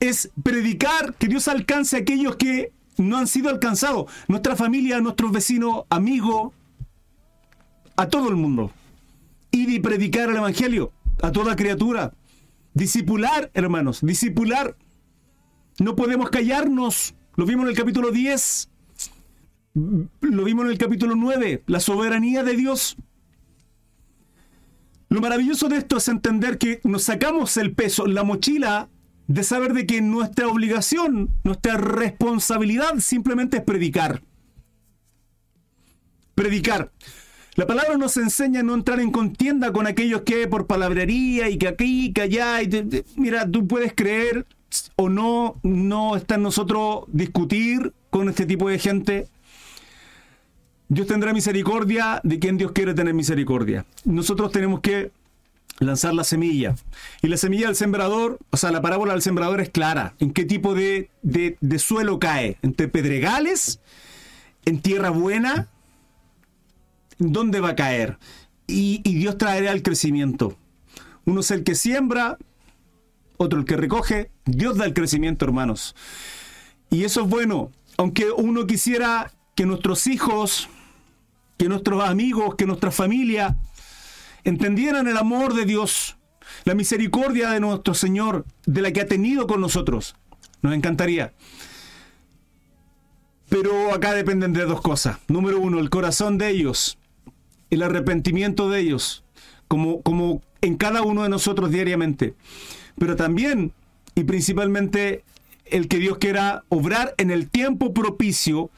es 0.00 0.30
predicar 0.42 1.14
que 1.14 1.28
Dios 1.28 1.48
alcance 1.48 1.96
a 1.96 2.00
aquellos 2.00 2.36
que 2.36 2.72
no 2.96 3.16
han 3.16 3.26
sido 3.26 3.48
alcanzados. 3.48 4.10
Nuestra 4.28 4.56
familia, 4.56 5.00
nuestros 5.00 5.32
vecinos, 5.32 5.84
amigos, 5.90 6.52
a 7.96 8.08
todo 8.08 8.28
el 8.28 8.36
mundo. 8.36 8.72
Ir 9.50 9.70
y 9.70 9.80
predicar 9.80 10.30
el 10.30 10.36
Evangelio 10.36 10.92
a 11.22 11.32
toda 11.32 11.56
criatura. 11.56 12.12
Discipular, 12.74 13.50
hermanos, 13.54 14.00
discipular. 14.02 14.76
No 15.80 15.96
podemos 15.96 16.30
callarnos. 16.30 17.14
Lo 17.34 17.46
vimos 17.46 17.64
en 17.64 17.70
el 17.70 17.76
capítulo 17.76 18.10
10. 18.10 18.68
Lo 20.20 20.44
vimos 20.44 20.64
en 20.64 20.72
el 20.72 20.78
capítulo 20.78 21.14
9. 21.14 21.62
La 21.66 21.80
soberanía 21.80 22.42
de 22.42 22.56
Dios. 22.56 22.96
Lo 25.08 25.20
maravilloso 25.20 25.68
de 25.68 25.76
esto 25.76 25.96
es 25.96 26.08
entender 26.08 26.58
que 26.58 26.80
nos 26.84 27.04
sacamos 27.04 27.56
el 27.56 27.72
peso, 27.72 28.06
la 28.06 28.24
mochila 28.24 28.88
de 29.26 29.42
saber 29.44 29.74
de 29.74 29.86
que 29.86 30.00
nuestra 30.00 30.48
obligación, 30.48 31.30
nuestra 31.44 31.76
responsabilidad 31.76 32.98
simplemente 32.98 33.58
es 33.58 33.62
predicar. 33.62 34.22
Predicar. 36.34 36.90
La 37.54 37.66
palabra 37.66 37.96
nos 37.96 38.16
enseña 38.16 38.60
a 38.60 38.62
no 38.62 38.74
entrar 38.74 39.00
en 39.00 39.10
contienda 39.10 39.72
con 39.72 39.86
aquellos 39.86 40.22
que 40.22 40.46
por 40.48 40.66
palabrería 40.66 41.50
y 41.50 41.58
que 41.58 41.68
aquí, 41.68 42.12
que 42.12 42.22
allá. 42.22 42.62
Y 42.62 43.04
mira, 43.16 43.48
tú 43.50 43.66
puedes 43.66 43.92
creer 43.94 44.46
o 44.96 45.08
no, 45.08 45.56
no 45.62 46.16
está 46.16 46.36
en 46.36 46.42
nosotros 46.42 47.04
discutir 47.08 47.92
con 48.10 48.28
este 48.28 48.46
tipo 48.46 48.68
de 48.68 48.78
gente. 48.78 49.28
Dios 50.88 51.06
tendrá 51.06 51.32
misericordia 51.32 52.20
de 52.24 52.38
quien 52.38 52.56
Dios 52.56 52.72
quiere 52.72 52.94
tener 52.94 53.12
misericordia. 53.12 53.84
Nosotros 54.04 54.50
tenemos 54.50 54.80
que 54.80 55.12
lanzar 55.80 56.14
la 56.14 56.24
semilla. 56.24 56.74
Y 57.22 57.28
la 57.28 57.36
semilla 57.36 57.66
del 57.66 57.76
sembrador, 57.76 58.38
o 58.50 58.56
sea, 58.56 58.70
la 58.70 58.80
parábola 58.80 59.12
del 59.12 59.22
sembrador 59.22 59.60
es 59.60 59.70
clara. 59.70 60.14
¿En 60.18 60.32
qué 60.32 60.44
tipo 60.44 60.74
de, 60.74 61.10
de, 61.22 61.78
suelo 61.78 62.18
cae? 62.18 62.56
¿Entre 62.62 62.88
pedregales? 62.88 63.80
¿En 64.64 64.80
tierra 64.80 65.10
buena? 65.10 65.68
¿Dónde 67.18 67.60
va 67.60 67.70
a 67.70 67.76
caer? 67.76 68.18
Y, 68.66 69.00
y 69.04 69.14
Dios 69.14 69.38
traerá 69.38 69.72
el 69.72 69.82
crecimiento. 69.82 70.56
Uno 71.24 71.40
es 71.40 71.50
el 71.50 71.64
que 71.64 71.74
siembra, 71.74 72.38
otro 73.36 73.58
el 73.58 73.66
que 73.66 73.76
recoge. 73.76 74.30
Dios 74.46 74.76
da 74.78 74.86
el 74.86 74.94
crecimiento, 74.94 75.44
hermanos. 75.44 75.94
Y 76.90 77.04
eso 77.04 77.22
es 77.22 77.28
bueno. 77.28 77.70
Aunque 77.98 78.30
uno 78.30 78.66
quisiera 78.66 79.32
que 79.54 79.66
nuestros 79.66 80.06
hijos, 80.06 80.68
que 81.58 81.68
nuestros 81.68 82.02
amigos, 82.02 82.54
que 82.54 82.66
nuestra 82.66 82.90
familia 82.90 83.56
entendieran 84.44 85.08
el 85.08 85.16
amor 85.16 85.54
de 85.54 85.66
Dios, 85.66 86.16
la 86.64 86.74
misericordia 86.74 87.50
de 87.50 87.60
nuestro 87.60 87.92
Señor, 87.92 88.46
de 88.64 88.80
la 88.80 88.92
que 88.92 89.02
ha 89.02 89.06
tenido 89.06 89.46
con 89.46 89.60
nosotros. 89.60 90.16
Nos 90.62 90.74
encantaría. 90.74 91.34
Pero 93.48 93.92
acá 93.92 94.14
dependen 94.14 94.52
de 94.52 94.64
dos 94.64 94.80
cosas. 94.80 95.18
Número 95.28 95.60
uno, 95.60 95.78
el 95.78 95.90
corazón 95.90 96.38
de 96.38 96.50
ellos, 96.50 96.98
el 97.70 97.82
arrepentimiento 97.82 98.70
de 98.70 98.80
ellos, 98.80 99.24
como, 99.66 100.00
como 100.02 100.42
en 100.60 100.76
cada 100.76 101.02
uno 101.02 101.22
de 101.22 101.28
nosotros 101.28 101.70
diariamente. 101.70 102.34
Pero 102.98 103.16
también 103.16 103.72
y 104.18 104.24
principalmente 104.24 105.24
el 105.64 105.86
que 105.86 105.98
Dios 105.98 106.18
quiera 106.18 106.64
obrar 106.68 107.14
en 107.18 107.30
el 107.30 107.48
tiempo 107.48 107.94
propicio 107.94 108.70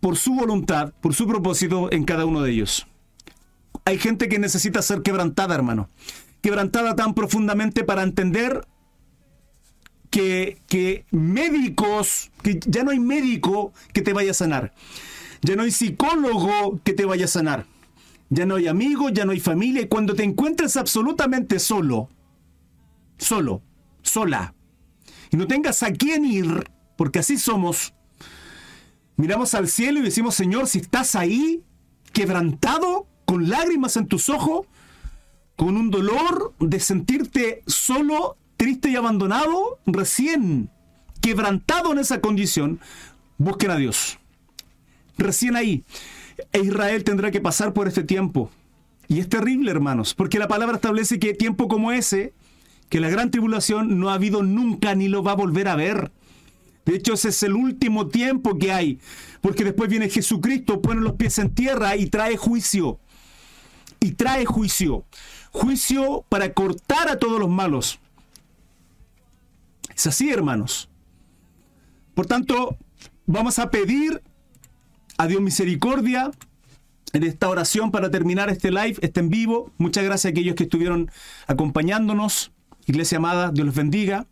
por 0.00 0.16
su 0.16 0.34
voluntad, 0.34 0.92
por 1.00 1.14
su 1.14 1.26
propósito 1.26 1.92
en 1.92 2.04
cada 2.04 2.24
uno 2.24 2.42
de 2.42 2.52
ellos 2.52 2.86
hay 3.84 3.98
gente 3.98 4.28
que 4.28 4.38
necesita 4.38 4.82
ser 4.82 5.02
quebrantada, 5.02 5.54
hermano. 5.54 5.88
Quebrantada 6.42 6.96
tan 6.96 7.14
profundamente 7.14 7.84
para 7.84 8.02
entender 8.02 8.66
que, 10.10 10.60
que 10.68 11.04
médicos, 11.10 12.30
que 12.42 12.60
ya 12.66 12.82
no 12.82 12.90
hay 12.90 13.00
médico 13.00 13.72
que 13.92 14.02
te 14.02 14.12
vaya 14.12 14.30
a 14.30 14.34
sanar. 14.34 14.72
Ya 15.42 15.56
no 15.56 15.62
hay 15.62 15.70
psicólogo 15.70 16.80
que 16.84 16.92
te 16.92 17.04
vaya 17.04 17.24
a 17.24 17.28
sanar. 17.28 17.66
Ya 18.28 18.46
no 18.46 18.56
hay 18.56 18.68
amigos, 18.68 19.12
ya 19.12 19.24
no 19.24 19.32
hay 19.32 19.40
familia. 19.40 19.82
Y 19.82 19.88
cuando 19.88 20.14
te 20.14 20.22
encuentres 20.22 20.76
absolutamente 20.76 21.58
solo, 21.58 22.08
solo, 23.18 23.62
sola, 24.02 24.54
y 25.32 25.36
no 25.36 25.46
tengas 25.46 25.82
a 25.82 25.92
quién 25.92 26.24
ir, 26.24 26.70
porque 26.96 27.18
así 27.18 27.38
somos, 27.38 27.92
miramos 29.20 29.54
al 29.54 29.68
cielo 29.68 30.00
y 30.00 30.02
decimos, 30.02 30.34
Señor, 30.34 30.66
si 30.66 30.78
estás 30.78 31.14
ahí, 31.14 31.62
quebrantado, 32.12 33.06
con 33.26 33.48
lágrimas 33.48 33.96
en 33.96 34.06
tus 34.06 34.28
ojos, 34.28 34.66
con 35.56 35.76
un 35.76 35.90
dolor 35.90 36.54
de 36.58 36.80
sentirte 36.80 37.62
solo, 37.66 38.36
triste 38.56 38.88
y 38.88 38.96
abandonado, 38.96 39.78
recién 39.86 40.70
quebrantado 41.20 41.92
en 41.92 41.98
esa 41.98 42.20
condición, 42.20 42.80
busquen 43.36 43.70
a 43.70 43.76
Dios. 43.76 44.18
Recién 45.18 45.54
ahí, 45.54 45.84
Israel 46.54 47.04
tendrá 47.04 47.30
que 47.30 47.42
pasar 47.42 47.74
por 47.74 47.88
este 47.88 48.02
tiempo. 48.02 48.50
Y 49.06 49.20
es 49.20 49.28
terrible, 49.28 49.70
hermanos, 49.70 50.14
porque 50.14 50.38
la 50.38 50.48
palabra 50.48 50.76
establece 50.76 51.18
que 51.18 51.34
tiempo 51.34 51.68
como 51.68 51.92
ese, 51.92 52.32
que 52.88 53.00
la 53.00 53.10
gran 53.10 53.30
tribulación 53.30 54.00
no 54.00 54.08
ha 54.08 54.14
habido 54.14 54.42
nunca 54.42 54.94
ni 54.94 55.08
lo 55.08 55.22
va 55.22 55.32
a 55.32 55.36
volver 55.36 55.68
a 55.68 55.76
ver. 55.76 56.10
De 56.84 56.96
hecho, 56.96 57.14
ese 57.14 57.28
es 57.28 57.42
el 57.42 57.54
último 57.54 58.08
tiempo 58.08 58.58
que 58.58 58.72
hay, 58.72 58.98
porque 59.40 59.64
después 59.64 59.88
viene 59.90 60.08
Jesucristo, 60.08 60.80
pone 60.80 61.00
los 61.00 61.14
pies 61.14 61.38
en 61.38 61.54
tierra 61.54 61.96
y 61.96 62.06
trae 62.06 62.36
juicio 62.36 62.98
y 64.00 64.12
trae 64.12 64.46
juicio. 64.46 65.04
Juicio 65.52 66.24
para 66.28 66.52
cortar 66.54 67.08
a 67.08 67.18
todos 67.18 67.38
los 67.38 67.48
malos. 67.48 68.00
Es 69.94 70.06
así, 70.06 70.30
hermanos. 70.30 70.88
Por 72.14 72.26
tanto, 72.26 72.76
vamos 73.26 73.58
a 73.58 73.70
pedir 73.70 74.22
a 75.18 75.26
Dios 75.26 75.42
misericordia 75.42 76.30
en 77.12 77.24
esta 77.24 77.48
oración 77.48 77.90
para 77.90 78.10
terminar 78.10 78.48
este 78.48 78.70
live, 78.70 78.96
este 79.02 79.20
en 79.20 79.28
vivo. 79.28 79.70
Muchas 79.76 80.04
gracias 80.04 80.26
a 80.26 80.28
aquellos 80.30 80.54
que 80.54 80.64
estuvieron 80.64 81.10
acompañándonos. 81.46 82.52
Iglesia 82.86 83.18
amada, 83.18 83.50
Dios 83.52 83.66
los 83.66 83.74
bendiga. 83.74 84.26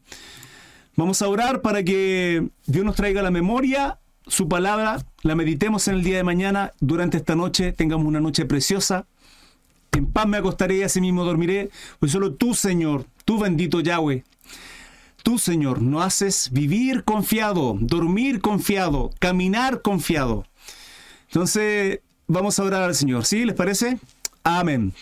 Vamos 0.99 1.23
a 1.23 1.29
orar 1.29 1.63
para 1.63 1.85
que 1.85 2.49
Dios 2.67 2.85
nos 2.85 2.97
traiga 2.97 3.23
la 3.23 3.31
memoria, 3.31 4.01
su 4.27 4.49
palabra, 4.49 5.07
la 5.23 5.37
meditemos 5.37 5.87
en 5.87 5.95
el 5.95 6.03
día 6.03 6.17
de 6.17 6.25
mañana, 6.25 6.73
durante 6.81 7.19
esta 7.19 7.37
noche, 7.37 7.71
tengamos 7.71 8.05
una 8.05 8.19
noche 8.19 8.47
preciosa. 8.47 9.07
En 9.93 10.07
paz 10.07 10.27
me 10.27 10.39
acostaré 10.39 10.79
y 10.79 10.83
así 10.83 11.01
mismo 11.01 11.23
dormiré, 11.23 11.71
pues 12.01 12.11
solo 12.11 12.35
tú, 12.35 12.53
Señor, 12.53 13.07
tú 13.25 13.39
bendito 13.39 13.79
Yahweh, 13.79 14.25
tú, 15.23 15.39
Señor, 15.39 15.83
nos 15.83 16.05
haces 16.05 16.51
vivir 16.51 17.05
confiado, 17.05 17.77
dormir 17.79 18.41
confiado, 18.41 19.13
caminar 19.21 19.83
confiado. 19.83 20.47
Entonces, 21.29 22.01
vamos 22.27 22.59
a 22.59 22.65
orar 22.65 22.83
al 22.83 22.97
Señor. 22.97 23.25
¿Sí? 23.25 23.45
¿Les 23.45 23.55
parece? 23.55 24.01
Amén. 24.43 24.93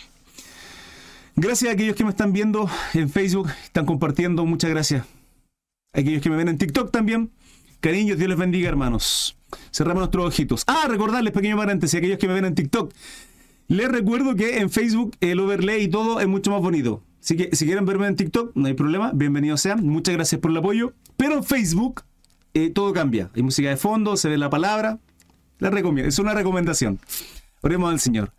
Gracias 1.36 1.70
a 1.70 1.72
aquellos 1.72 1.96
que 1.96 2.04
me 2.04 2.10
están 2.10 2.34
viendo 2.34 2.68
en 2.92 3.08
Facebook, 3.08 3.48
están 3.64 3.86
compartiendo, 3.86 4.44
muchas 4.44 4.68
gracias. 4.68 5.15
Aquellos 5.96 6.22
que 6.22 6.28
me 6.28 6.36
ven 6.36 6.48
en 6.48 6.58
TikTok 6.58 6.90
también. 6.90 7.30
Cariños, 7.80 8.18
Dios 8.18 8.28
les 8.28 8.38
bendiga, 8.38 8.68
hermanos. 8.68 9.36
Cerramos 9.72 10.00
nuestros 10.00 10.26
ojitos. 10.26 10.62
Ah, 10.66 10.86
recordarles, 10.88 11.32
pequeño 11.32 11.56
paréntesis, 11.56 11.96
aquellos 11.96 12.18
que 12.18 12.28
me 12.28 12.34
ven 12.34 12.44
en 12.44 12.54
TikTok. 12.54 12.92
Les 13.68 13.88
recuerdo 13.88 14.36
que 14.36 14.58
en 14.58 14.70
Facebook 14.70 15.16
el 15.20 15.40
overlay 15.40 15.84
y 15.84 15.88
todo 15.88 16.20
es 16.20 16.28
mucho 16.28 16.50
más 16.50 16.60
bonito. 16.60 17.02
Así 17.22 17.36
que 17.36 17.56
si 17.56 17.64
quieren 17.64 17.86
verme 17.86 18.06
en 18.06 18.14
TikTok, 18.14 18.52
no 18.54 18.66
hay 18.66 18.74
problema, 18.74 19.10
bienvenidos 19.14 19.62
sean. 19.62 19.84
Muchas 19.86 20.14
gracias 20.14 20.40
por 20.40 20.50
el 20.50 20.58
apoyo. 20.58 20.92
Pero 21.16 21.38
en 21.38 21.44
Facebook 21.44 22.02
eh, 22.52 22.70
todo 22.70 22.92
cambia. 22.92 23.30
Hay 23.34 23.42
música 23.42 23.70
de 23.70 23.76
fondo, 23.76 24.16
se 24.16 24.28
ve 24.28 24.36
la 24.36 24.50
palabra. 24.50 24.98
La 25.58 25.70
recomiendo, 25.70 26.08
es 26.08 26.18
una 26.18 26.34
recomendación. 26.34 27.00
Oremos 27.62 27.90
al 27.90 28.00
Señor. 28.00 28.32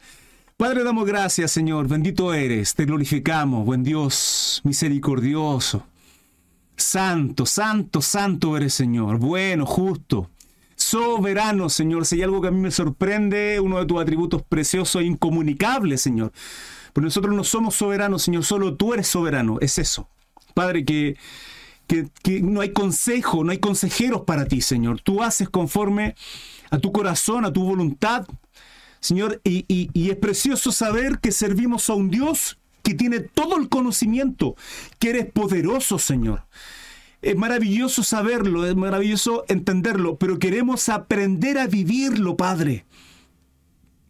Padre, 0.58 0.84
damos 0.84 1.08
gracias, 1.08 1.52
Señor. 1.52 1.88
Bendito 1.88 2.34
eres, 2.34 2.76
te 2.76 2.86
glorificamos, 2.86 3.66
buen 3.66 3.84
Dios, 3.84 4.62
misericordioso. 4.64 5.84
Santo, 6.78 7.48
santo, 7.48 8.02
santo 8.02 8.56
eres, 8.56 8.74
Señor. 8.74 9.18
Bueno, 9.18 9.66
justo. 9.66 10.30
Soberano, 10.76 11.70
Señor. 11.70 12.06
Si 12.06 12.16
hay 12.16 12.22
algo 12.22 12.40
que 12.40 12.50
a 12.50 12.52
mí 12.52 12.60
me 12.60 12.72
sorprende, 12.72 13.60
uno 13.60 13.80
de 13.80 13.88
tus 13.88 14.00
atributos 14.00 14.44
preciosos 14.44 15.02
e 15.02 15.06
incomunicables, 15.06 16.02
Señor. 16.02 16.32
Pero 16.94 17.06
nosotros 17.06 17.36
no 17.36 17.44
somos 17.44 17.76
soberanos, 17.76 18.22
Señor. 18.22 18.44
Solo 18.44 18.76
tú 18.76 18.94
eres 18.94 19.08
soberano. 19.08 19.58
Es 19.60 19.80
eso. 19.80 20.08
Padre, 20.54 20.86
que, 20.86 21.18
que, 21.88 22.42
no 22.42 22.62
hay 22.62 22.74
consejo, 22.74 23.44
no 23.44 23.52
hay 23.52 23.58
consejeros 23.58 24.22
para 24.22 24.46
ti, 24.46 24.62
Señor. 24.62 25.02
Tú 25.02 25.24
haces 25.24 25.50
conforme 25.50 26.16
a 26.70 26.78
tu 26.78 26.92
corazón, 26.92 27.44
a 27.44 27.52
tu 27.52 27.64
voluntad. 27.64 28.28
Señor, 29.00 29.42
y, 29.44 29.66
y, 29.68 30.10
es 30.10 30.18
precioso 30.18 30.72
saber 30.72 31.20
que 31.20 31.32
servimos 31.32 31.90
a 31.90 31.94
un 31.94 32.10
Dios 32.10 32.60
que 32.88 32.94
tiene 32.94 33.20
todo 33.20 33.58
el 33.58 33.68
conocimiento, 33.68 34.56
que 34.98 35.10
eres 35.10 35.30
poderoso, 35.30 36.00
Señor. 36.00 36.46
Es 37.22 37.36
maravilloso 37.36 38.02
saberlo, 38.02 38.66
es 38.66 38.78
maravilloso 38.78 39.44
entenderlo, 39.50 40.16
pero 40.16 40.40
queremos 40.40 40.88
aprender 40.88 41.58
a 41.58 41.68
vivirlo, 41.68 42.38
Padre. 42.38 42.86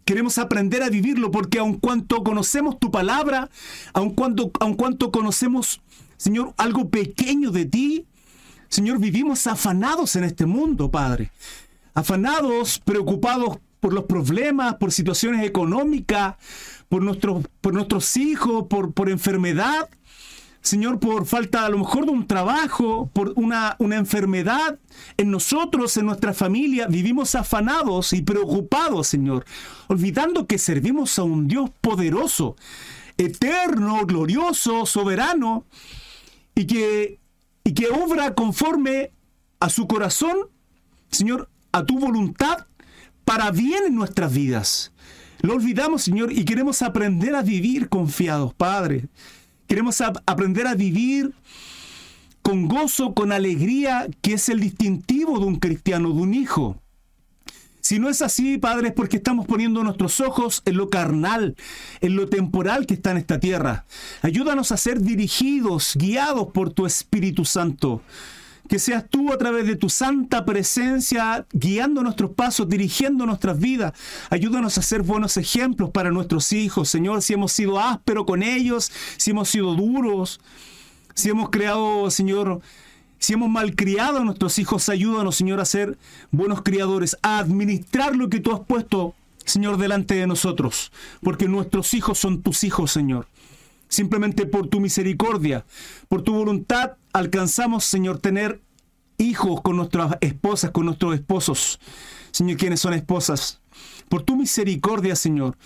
Queremos 0.05 0.37
aprender 0.37 0.83
a 0.83 0.89
vivirlo 0.89 1.31
porque 1.31 1.57
aun 1.57 1.79
cuanto 1.79 2.23
conocemos 2.23 2.77
tu 2.77 2.91
palabra, 2.91 3.49
aun 3.93 4.11
cuanto, 4.11 4.51
aun 4.59 4.75
cuanto 4.75 5.11
conocemos, 5.11 5.81
Señor, 6.17 6.53
algo 6.57 6.89
pequeño 6.89 7.49
de 7.49 7.65
ti, 7.65 8.05
Señor, 8.69 8.99
vivimos 8.99 9.47
afanados 9.47 10.15
en 10.15 10.23
este 10.23 10.45
mundo, 10.45 10.91
Padre 10.91 11.31
afanados, 11.97 12.77
preocupados 12.77 13.57
por 13.79 13.91
los 13.91 14.03
problemas, 14.03 14.75
por 14.75 14.91
situaciones 14.91 15.43
económicas, 15.43 16.35
por 16.89 17.03
nuestros, 17.03 17.45
por 17.61 17.73
nuestros 17.73 18.17
hijos, 18.17 18.65
por, 18.69 18.93
por 18.93 19.09
enfermedad. 19.09 19.89
Señor, 20.61 20.99
por 20.99 21.25
falta 21.25 21.65
a 21.65 21.69
lo 21.69 21.77
mejor 21.77 22.05
de 22.05 22.11
un 22.11 22.27
trabajo, 22.27 23.09
por 23.13 23.31
una, 23.35 23.75
una 23.79 23.95
enfermedad 23.95 24.79
en 25.15 25.31
nosotros, 25.31 25.95
en 25.95 26.07
nuestra 26.07 26.33
familia, 26.33 26.87
vivimos 26.87 27.35
afanados 27.35 28.11
y 28.11 28.21
preocupados, 28.21 29.07
Señor, 29.07 29.45
olvidando 29.87 30.45
que 30.45 30.57
servimos 30.57 31.17
a 31.19 31.23
un 31.23 31.47
Dios 31.47 31.69
poderoso, 31.79 32.57
eterno, 33.17 34.05
glorioso, 34.05 34.85
soberano, 34.85 35.65
y 36.53 36.65
que, 36.65 37.19
y 37.63 37.73
que 37.73 37.87
obra 37.87 38.33
conforme 38.33 39.11
a 39.59 39.69
su 39.69 39.87
corazón, 39.87 40.49
Señor, 41.11 41.49
a 41.71 41.85
tu 41.85 41.99
voluntad 41.99 42.65
para 43.23 43.51
bien 43.51 43.85
en 43.85 43.95
nuestras 43.95 44.33
vidas. 44.33 44.91
Lo 45.41 45.53
olvidamos, 45.53 46.03
Señor, 46.03 46.31
y 46.31 46.45
queremos 46.45 46.81
aprender 46.81 47.35
a 47.35 47.41
vivir 47.41 47.89
confiados, 47.89 48.53
Padre. 48.53 49.07
Queremos 49.67 50.01
aprender 50.01 50.67
a 50.67 50.75
vivir 50.75 51.33
con 52.41 52.67
gozo, 52.67 53.13
con 53.13 53.31
alegría, 53.31 54.07
que 54.21 54.33
es 54.33 54.49
el 54.49 54.59
distintivo 54.59 55.39
de 55.39 55.45
un 55.45 55.57
cristiano, 55.57 56.09
de 56.09 56.21
un 56.21 56.33
hijo. 56.33 56.81
Si 57.81 57.99
no 57.99 58.09
es 58.09 58.21
así, 58.21 58.57
Padre, 58.57 58.89
es 58.89 58.93
porque 58.93 59.17
estamos 59.17 59.45
poniendo 59.45 59.83
nuestros 59.83 60.19
ojos 60.19 60.61
en 60.65 60.75
lo 60.75 60.89
carnal, 60.89 61.55
en 62.01 62.15
lo 62.15 62.27
temporal 62.27 62.85
que 62.85 62.95
está 62.95 63.11
en 63.11 63.17
esta 63.17 63.39
tierra. 63.39 63.85
Ayúdanos 64.21 64.71
a 64.71 64.77
ser 64.77 65.01
dirigidos, 65.01 65.93
guiados 65.95 66.47
por 66.53 66.71
tu 66.71 66.85
Espíritu 66.85 67.45
Santo 67.45 68.01
que 68.67 68.79
seas 68.79 69.05
tú 69.09 69.31
a 69.31 69.37
través 69.37 69.65
de 69.65 69.75
tu 69.75 69.89
santa 69.89 70.45
presencia 70.45 71.45
guiando 71.51 72.03
nuestros 72.03 72.31
pasos, 72.31 72.67
dirigiendo 72.69 73.25
nuestras 73.25 73.59
vidas. 73.59 73.93
Ayúdanos 74.29 74.77
a 74.77 74.81
ser 74.81 75.01
buenos 75.01 75.37
ejemplos 75.37 75.89
para 75.89 76.11
nuestros 76.11 76.51
hijos, 76.53 76.89
Señor, 76.89 77.21
si 77.21 77.33
hemos 77.33 77.51
sido 77.51 77.79
ásperos 77.79 78.25
con 78.25 78.43
ellos, 78.43 78.91
si 79.17 79.31
hemos 79.31 79.49
sido 79.49 79.73
duros, 79.75 80.39
si 81.13 81.29
hemos 81.29 81.49
creado, 81.49 82.11
Señor, 82.11 82.61
si 83.19 83.33
hemos 83.33 83.49
malcriado 83.49 84.19
a 84.19 84.23
nuestros 84.23 84.59
hijos, 84.59 84.89
ayúdanos, 84.89 85.35
Señor, 85.35 85.59
a 85.59 85.65
ser 85.65 85.97
buenos 86.31 86.61
criadores, 86.61 87.17
a 87.21 87.39
administrar 87.39 88.15
lo 88.15 88.29
que 88.29 88.39
tú 88.39 88.51
has 88.53 88.59
puesto, 88.59 89.15
Señor, 89.43 89.77
delante 89.77 90.15
de 90.15 90.27
nosotros, 90.27 90.91
porque 91.21 91.47
nuestros 91.47 91.93
hijos 91.93 92.19
son 92.19 92.41
tus 92.41 92.63
hijos, 92.63 92.91
Señor. 92.91 93.27
Simplemente 93.89 94.45
por 94.45 94.67
tu 94.67 94.81
misericordia, 94.81 95.65
por 96.09 96.21
tu 96.21 96.33
voluntad, 96.33 96.91
alcanzamos, 97.13 97.85
Señor, 97.85 98.19
tener 98.19 98.61
hijos 99.17 99.61
con 99.61 99.77
nuestras 99.77 100.17
esposas, 100.21 100.71
con 100.71 100.85
nuestros 100.85 101.15
esposos. 101.15 101.79
Señor, 102.31 102.57
quienes 102.57 102.79
son 102.79 102.93
esposas. 102.93 103.61
Por 104.09 104.23
tu 104.23 104.35
misericordia, 104.35 105.15
Señor. 105.15 105.57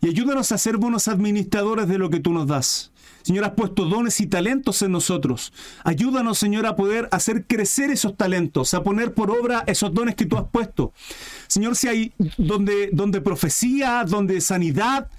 Y 0.00 0.08
ayúdanos 0.08 0.52
a 0.52 0.58
ser 0.58 0.76
buenos 0.76 1.08
administradores 1.08 1.88
de 1.88 1.98
lo 1.98 2.10
que 2.10 2.20
tú 2.20 2.32
nos 2.32 2.46
das. 2.46 2.92
Señor, 3.22 3.44
has 3.44 3.54
puesto 3.54 3.86
dones 3.86 4.20
y 4.20 4.26
talentos 4.26 4.82
en 4.82 4.92
nosotros. 4.92 5.52
Ayúdanos, 5.82 6.38
Señor, 6.38 6.64
a 6.64 6.76
poder 6.76 7.08
hacer 7.10 7.44
crecer 7.44 7.90
esos 7.90 8.16
talentos, 8.16 8.72
a 8.72 8.84
poner 8.84 9.14
por 9.14 9.32
obra 9.32 9.64
esos 9.66 9.92
dones 9.92 10.14
que 10.14 10.26
tú 10.26 10.36
has 10.36 10.44
puesto. 10.44 10.92
Señor, 11.48 11.74
si 11.74 11.88
hay 11.88 12.12
donde, 12.36 12.90
donde 12.92 13.20
profecía, 13.20 14.04
donde 14.06 14.40
sanidad, 14.40 15.10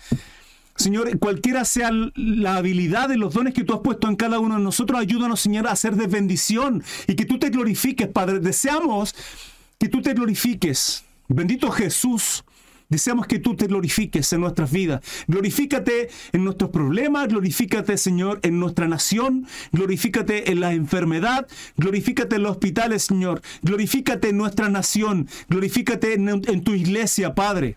Señor, 0.78 1.18
cualquiera 1.18 1.66
sea 1.66 1.90
la 1.92 2.58
habilidad 2.58 3.10
de 3.10 3.18
los 3.18 3.34
dones 3.34 3.54
que 3.54 3.64
tú 3.64 3.74
has 3.74 3.80
puesto 3.80 4.08
en 4.08 4.16
cada 4.16 4.40
uno 4.40 4.56
de 4.58 4.64
nosotros, 4.64 5.00
ayúdanos, 5.00 5.42
Señor, 5.42 5.68
a 5.68 5.76
ser 5.76 5.96
de 5.96 6.06
bendición 6.06 6.84
y 7.08 7.16
que 7.16 7.26
tú 7.26 7.40
te 7.40 7.50
glorifiques, 7.50 8.08
Padre. 8.08 8.40
Deseamos 8.40 9.16
que 9.80 9.90
tú 9.90 10.02
te 10.02 10.14
glorifiques. 10.14 11.04
Bendito 11.28 11.72
Jesús. 11.72 12.44
Deseamos 12.90 13.28
que 13.28 13.40
tú 13.40 13.56
te 13.56 13.68
glorifiques 13.68 14.32
en 14.32 14.42
nuestras 14.42 14.72
vidas. 14.72 15.02
Glorifícate 15.28 16.10
en 16.32 16.44
nuestros 16.46 16.70
problemas, 16.70 17.28
glorifícate, 17.28 17.98
Señor, 17.98 18.40
en 18.44 18.60
nuestra 18.60 18.88
nación, 18.88 19.46
glorifícate 19.74 20.52
en 20.52 20.62
la 20.62 20.72
enfermedad, 20.74 21.48
glorifícate 21.76 22.38
en 22.38 22.44
los 22.44 22.52
hospitales, 22.52 23.04
Señor, 23.04 23.42
glorifícate 23.62 24.30
en 24.30 24.38
nuestra 24.38 24.70
nación, 24.70 25.28
glorifícate 25.50 26.14
en, 26.14 26.30
en 26.30 26.64
tu 26.64 26.76
iglesia, 26.76 27.36
Padre. 27.36 27.76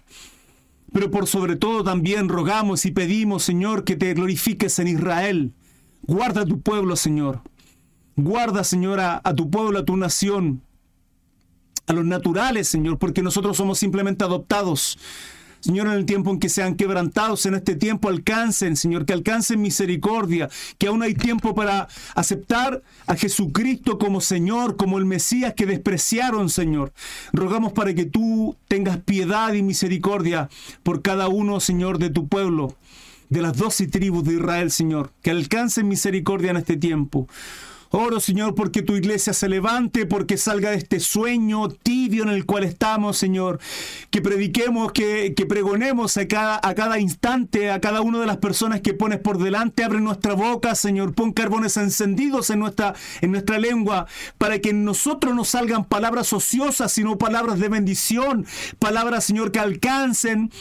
Pero 0.93 1.11
por 1.11 1.27
sobre 1.27 1.57
todo 1.57 1.85
también 1.85 2.29
rogamos 2.29 2.85
y 2.85 2.91
pedimos, 2.91 3.45
Señor, 3.45 3.85
que 3.85 3.97
te 3.97 4.13
glorifiques 4.15 4.79
en 4.79 4.89
Israel. 4.89 5.53
Guarda 6.03 6.43
a 6.43 6.47
tu 6.47 6.61
pueblo, 6.61 6.97
Señor. 6.97 7.43
Guarda, 8.17 8.65
Señor, 8.65 9.01
a, 9.01 9.23
tu 9.35 9.51
pueblo, 9.51 9.79
a 9.79 9.85
tu 9.85 9.97
nación, 9.97 10.63
a 11.87 11.93
los 11.93 12.05
naturales, 12.05 12.69
Señor, 12.69 12.99
porque 12.99 13.23
nosotros 13.23 13.57
somos 13.57 13.79
simplemente 13.79 14.25
adoptados. 14.25 14.99
Señor, 15.61 15.87
en 15.89 15.93
el 15.93 16.07
tiempo 16.07 16.31
en 16.31 16.39
que 16.41 16.49
sean 16.49 16.75
quebrantados, 16.75 17.45
en 17.47 17.55
este 17.55 17.75
tiempo 17.75 18.09
alcancen, 18.09 18.77
Señor, 18.77 19.05
que 19.05 19.13
alcancen 19.13 19.61
misericordia, 19.61 20.49
que 20.79 20.89
aún 20.89 21.03
hay 21.03 21.15
tiempo 21.15 21.55
para 21.55 21.89
aceptar 22.15 22.83
a 23.07 23.15
Jesucristo 23.15 23.99
como 23.99 24.21
Señor, 24.21 24.77
como 24.77 24.99
el 24.99 25.05
Mesías 25.05 25.55
que 25.55 25.67
despreciaron, 25.67 26.49
Señor. 26.49 26.93
Rogamos 27.33 27.73
para 27.73 27.95
que 27.95 28.07
tú 28.07 28.57
tengas 28.69 28.99
piedad 28.99 29.53
y 29.53 29.63
misericordia 29.63 30.49
por 30.83 31.03
cada 31.03 31.29
uno, 31.29 31.61
Señor, 31.61 31.99
de 31.99 32.11
tu 32.11 32.27
pueblo, 32.27 32.77
de 33.29 33.43
las 33.43 33.57
doce 33.57 33.87
tribus 33.87 34.25
de 34.25 34.35
Israel, 34.35 34.71
Señor, 34.71 35.13
que 35.23 35.31
alcancen 35.31 35.89
misericordia 35.89 36.51
en 36.51 36.57
este 36.57 36.77
tiempo. 36.77 37.29
Oro, 37.93 38.21
Señor, 38.21 38.55
porque 38.55 38.83
tu 38.83 38.95
iglesia 38.95 39.33
se 39.33 39.49
levante, 39.49 40.07
porque 40.07 40.37
salga 40.37 40.71
de 40.71 40.77
este 40.77 41.01
sueño 41.01 41.69
tibio 41.69 42.23
en 42.23 42.29
el 42.29 42.47
cual 42.47 42.63
estamos, 42.63 43.19
Señor. 43.19 43.59
Que 44.11 44.23
prediquemos, 44.23 44.93
que, 44.93 45.35
pregonemos 45.49 46.17
a 46.17 46.29
cada, 46.29 46.61
a 46.63 46.75
cada 46.77 47.01
instante, 47.01 47.69
a 47.69 47.81
cada 47.81 48.01
una 48.01 48.21
de 48.21 48.27
las 48.27 48.37
personas 48.37 48.81
que 48.81 48.95
pones 48.95 49.19
por 49.19 49.39
delante. 49.39 49.83
Abre 49.83 50.01
nuestra 50.01 50.35
boca, 50.35 50.77
Señor. 50.77 51.15
Pon 51.15 51.33
carbones 51.33 51.77
encendidos 51.77 52.51
en 52.51 52.61
nuestra, 52.61 52.95
en 53.23 53.33
nuestra 53.33 53.59
lengua, 53.59 54.07
para 54.39 54.61
que 54.61 54.71
en 54.71 54.85
nosotros 54.85 55.35
no 55.35 55.45
salgan 55.45 55.85
palabras 55.85 56.33
ociosas, 56.33 56.93
sino 56.93 57.19
palabras 57.19 57.59
de 57.59 57.69
bendición. 57.69 58.47
Palabras, 58.79 59.25
Señor, 59.25 59.51
que 59.51 59.59
alcancen 59.59 60.53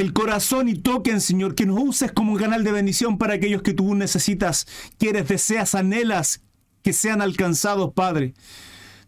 el 0.00 0.12
corazón 0.12 0.68
y 0.68 0.74
toquen, 0.74 1.20
Señor, 1.20 1.54
que 1.54 1.66
nos 1.66 1.78
uses 1.78 2.12
como 2.12 2.32
un 2.32 2.38
canal 2.38 2.64
de 2.64 2.72
bendición 2.72 3.18
para 3.18 3.34
aquellos 3.34 3.62
que 3.62 3.74
tú 3.74 3.94
necesitas, 3.94 4.66
quieres, 4.98 5.28
deseas, 5.28 5.74
anhelas 5.74 6.40
que 6.82 6.92
sean 6.92 7.20
alcanzados, 7.20 7.92
Padre. 7.92 8.34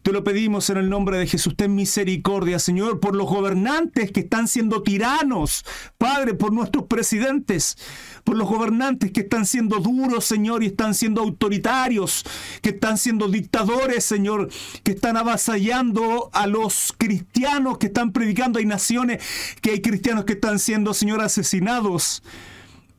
Te 0.03 0.11
lo 0.11 0.25
pedimos 0.25 0.69
en 0.69 0.79
el 0.79 0.91
nombre 0.91 1.17
de 1.17 1.29
Jesús. 1.29 1.55
Ten 1.57 1.77
misericordia, 1.77 2.59
Señor, 2.59 2.99
por 2.99 3.15
los 3.15 3.29
gobernantes 3.29 4.11
que 4.11 4.21
están 4.21 4.49
siendo 4.49 4.83
tiranos. 4.83 5.65
Padre, 5.97 6.35
por 6.35 6.53
nuestros 6.53 6.87
presidentes, 6.87 7.79
por 8.25 8.37
los 8.37 8.49
gobernantes 8.49 9.13
que 9.13 9.21
están 9.21 9.47
siendo 9.47 9.79
duros, 9.79 10.25
Señor, 10.25 10.65
y 10.65 10.67
están 10.67 10.95
siendo 10.95 11.21
autoritarios, 11.21 12.25
que 12.63 12.71
están 12.71 12.99
siendo 12.99 13.29
dictadores, 13.29 14.05
Señor, 14.05 14.49
que 14.83 14.91
están 14.91 15.17
avasallando 15.17 16.31
a 16.33 16.49
los 16.49 16.93
cristianos 16.99 17.79
que 17.79 17.87
están 17.87 18.11
predicando. 18.11 18.59
Hay 18.59 18.67
naciones 18.67 19.23
que 19.61 19.71
hay 19.71 19.83
cristianos 19.83 20.25
que 20.25 20.33
están 20.33 20.59
siendo, 20.59 20.95
Señor, 20.95 21.21
asesinados. 21.21 22.25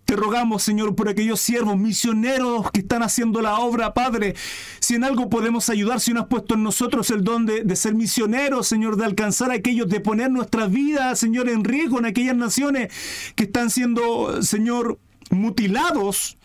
Te 0.06 0.18
rogamos, 0.18 0.64
Señor, 0.64 0.96
por 0.96 1.08
aquellos 1.08 1.40
siervos 1.40 1.78
misioneros 1.78 2.70
que 2.72 2.82
están 2.82 3.04
haciendo 3.04 3.42
la 3.42 3.60
obra, 3.60 3.94
Padre. 3.94 4.36
Si 4.80 4.96
en 4.96 5.04
algo 5.06 5.30
podemos 5.30 5.70
ayudar, 5.70 6.02
si 6.02 6.14
no 6.14 6.22
has 6.22 6.28
puesto 6.28 6.56
en 6.56 6.64
nosotros 6.64 7.10
el 7.10 7.24
don 7.24 7.46
de, 7.46 7.76
ser 7.76 7.96
misioneros, 7.96 8.68
Señor, 8.68 8.98
de 8.98 9.06
alcanzar 9.06 9.52
a 9.52 9.56
aquellos, 9.56 9.88
de 9.88 10.02
poner 10.02 10.30
nuestra 10.30 10.68
vida, 10.68 11.16
Señor, 11.16 11.48
en 11.48 11.64
riesgo 11.64 12.00
en 12.00 12.06
aquellas 12.06 12.36
naciones 12.36 12.92
que 13.36 13.46
están 13.46 13.70
siendo, 13.70 14.42
Señor, 14.42 15.00
mutilados. 15.30 16.38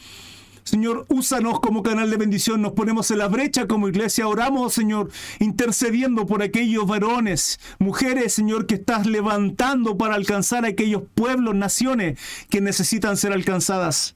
Señor, 0.69 1.07
úsanos 1.09 1.61
como 1.61 1.83
canal 1.83 2.11
de 2.11 2.19
bendición, 2.19 2.61
nos 2.61 2.73
ponemos 2.73 3.11
en 3.11 3.17
la 3.17 3.29
brecha 3.29 3.67
como 3.67 3.89
iglesia, 3.89 4.29
oramos, 4.29 4.75
Señor, 4.75 5.11
intercediendo 5.39 6.27
por 6.27 6.43
aquellos 6.43 6.87
varones, 6.87 7.59
mujeres, 7.79 8.35
Señor, 8.35 8.67
que 8.67 8.75
estás 8.75 9.07
levantando 9.07 9.97
para 9.97 10.15
alcanzar 10.15 10.67
a 10.67 10.69
aquellos 10.69 11.05
pueblos, 11.15 11.55
naciones 11.55 12.21
que 12.51 12.61
necesitan 12.61 13.17
ser 13.17 13.33
alcanzadas. 13.33 14.15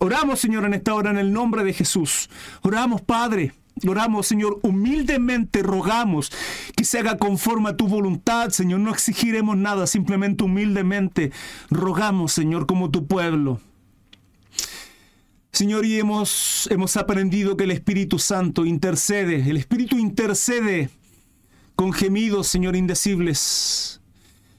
Oramos, 0.00 0.40
Señor, 0.40 0.64
en 0.64 0.74
esta 0.74 0.92
hora 0.92 1.10
en 1.10 1.18
el 1.18 1.32
nombre 1.32 1.62
de 1.62 1.72
Jesús. 1.72 2.30
Oramos, 2.62 3.00
Padre. 3.00 3.54
Oramos, 3.86 4.26
Señor, 4.26 4.58
humildemente 4.62 5.62
rogamos 5.62 6.32
que 6.74 6.82
se 6.82 6.98
haga 6.98 7.16
conforme 7.16 7.68
a 7.68 7.76
tu 7.76 7.86
voluntad, 7.86 8.48
Señor. 8.50 8.80
No 8.80 8.90
exigiremos 8.90 9.56
nada, 9.56 9.86
simplemente 9.86 10.42
humildemente 10.42 11.30
rogamos, 11.70 12.32
Señor, 12.32 12.66
como 12.66 12.90
tu 12.90 13.06
pueblo. 13.06 13.60
Señor, 15.56 15.86
y 15.86 15.98
hemos, 15.98 16.68
hemos 16.70 16.98
aprendido 16.98 17.56
que 17.56 17.64
el 17.64 17.70
Espíritu 17.70 18.18
Santo 18.18 18.66
intercede, 18.66 19.48
el 19.48 19.56
Espíritu 19.56 19.96
intercede 19.96 20.90
con 21.74 21.94
gemidos, 21.94 22.46
Señor, 22.46 22.76
indecibles. 22.76 24.02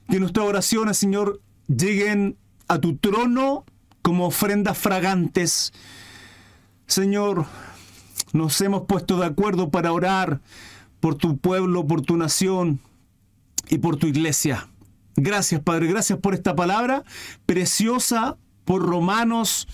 Que 0.09 0.19
nuestras 0.19 0.47
oraciones, 0.47 0.97
Señor, 0.97 1.39
lleguen 1.67 2.35
a 2.67 2.79
tu 2.79 2.97
trono 2.97 3.63
como 4.01 4.25
ofrendas 4.25 4.75
fragantes. 4.75 5.71
Señor, 6.87 7.45
nos 8.33 8.59
hemos 8.61 8.87
puesto 8.87 9.19
de 9.19 9.27
acuerdo 9.27 9.69
para 9.69 9.93
orar 9.93 10.41
por 10.99 11.13
tu 11.13 11.37
pueblo, 11.37 11.85
por 11.85 12.01
tu 12.01 12.17
nación 12.17 12.79
y 13.69 13.77
por 13.77 13.97
tu 13.97 14.07
iglesia. 14.07 14.67
Gracias, 15.15 15.61
Padre, 15.61 15.85
gracias 15.85 16.17
por 16.17 16.33
esta 16.33 16.55
palabra 16.55 17.03
preciosa 17.45 18.35
por 18.65 18.81
Romanos 18.81 19.67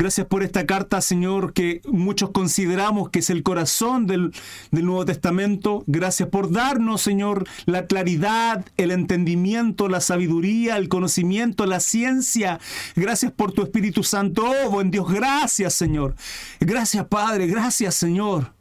Gracias 0.00 0.26
por 0.26 0.42
esta 0.42 0.64
carta, 0.64 1.02
Señor, 1.02 1.52
que 1.52 1.82
muchos 1.86 2.30
consideramos 2.30 3.10
que 3.10 3.18
es 3.18 3.28
el 3.28 3.42
corazón 3.42 4.06
del, 4.06 4.32
Nuevo 4.70 5.04
Testamento. 5.04 5.84
Gracias 5.86 6.30
por 6.30 6.50
darnos, 6.50 7.02
Señor, 7.02 7.46
la 7.66 7.84
claridad, 7.84 8.64
el 8.78 8.92
entendimiento, 8.92 9.90
la 9.90 10.00
sabiduría, 10.00 10.78
el 10.78 10.88
conocimiento, 10.88 11.66
la 11.66 11.80
ciencia. 11.80 12.60
Gracias 12.96 13.30
por 13.30 13.52
tu 13.52 13.62
Espíritu 13.62 14.02
Santo. 14.02 14.50
Oh, 14.50 14.70
buen 14.70 14.90
Dios, 14.90 15.06
gracias, 15.12 15.74
Señor. 15.74 16.14
Gracias, 16.60 17.06
Padre. 17.06 17.46
Gracias, 17.46 17.94
Señor. 17.94 18.54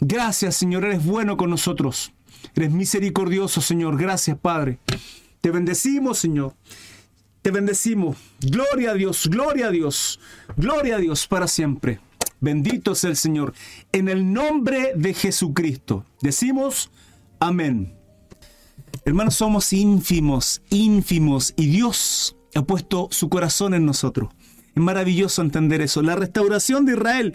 Gracias, 0.00 0.56
Señor. 0.56 0.86
Eres 0.86 1.04
bueno 1.04 1.36
con 1.36 1.50
nosotros. 1.50 2.14
Eres 2.56 2.70
misericordioso, 2.70 3.60
Señor. 3.60 3.98
Gracias, 3.98 4.38
Padre. 4.38 4.78
Te 5.42 5.50
bendecimos, 5.50 6.18
Señor. 6.18 6.54
Te 7.42 7.50
bendecimos. 7.50 8.16
Gloria 8.40 8.92
a 8.92 8.94
Dios, 8.94 9.28
gloria 9.28 9.66
a 9.66 9.70
Dios, 9.70 10.20
gloria 10.56 10.96
a 10.96 10.98
Dios 10.98 11.26
para 11.26 11.48
siempre. 11.48 12.00
Bendito 12.40 12.94
sea 12.94 13.10
el 13.10 13.16
Señor. 13.16 13.52
En 13.92 14.08
el 14.08 14.32
nombre 14.32 14.92
de 14.94 15.12
Jesucristo. 15.12 16.04
Decimos 16.20 16.90
amén. 17.40 17.94
Hermanos, 19.04 19.34
somos 19.34 19.72
ínfimos, 19.72 20.62
ínfimos, 20.70 21.54
y 21.56 21.66
Dios 21.66 22.36
ha 22.54 22.62
puesto 22.62 23.08
su 23.10 23.28
corazón 23.28 23.74
en 23.74 23.84
nosotros. 23.84 24.30
Es 24.74 24.82
maravilloso 24.82 25.42
entender 25.42 25.80
eso. 25.82 26.02
La 26.02 26.14
restauración 26.14 26.86
de 26.86 26.92
Israel. 26.92 27.34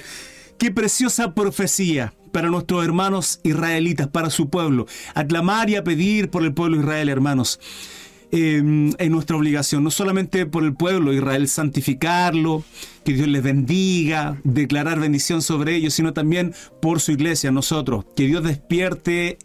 Qué 0.58 0.72
preciosa 0.72 1.34
profecía 1.36 2.14
para 2.32 2.50
nuestros 2.50 2.84
hermanos 2.84 3.40
israelitas, 3.44 4.08
para 4.08 4.30
su 4.30 4.50
pueblo. 4.50 4.88
Aclamar 5.14 5.70
y 5.70 5.76
a 5.76 5.84
pedir 5.84 6.30
por 6.30 6.44
el 6.44 6.54
pueblo 6.54 6.78
de 6.78 6.84
Israel, 6.84 7.10
hermanos. 7.10 7.60
Em, 8.30 8.92
en 8.98 9.12
nuestra 9.14 9.38
obligación, 9.38 9.86
no 9.86 9.92
solamente 9.92 10.46
por 10.46 10.66
el 10.66 10.74
pueblo 10.74 11.12
de 11.12 11.18
Israel, 11.18 11.48
santificarlo, 11.48 12.62
que 13.06 13.14
Dios 13.14 13.30
les 13.30 13.42
bendiga, 13.42 14.38
declarar 14.44 15.00
bendición 15.00 15.42
sobre 15.42 15.76
ellos, 15.76 15.94
sino 15.94 16.12
también 16.12 16.54
por 16.82 17.00
su 17.00 17.14
iglesia, 17.14 17.52
nosotros, 17.52 18.04
que 18.18 18.28
Dios 18.28 18.44
despierte 18.44 19.38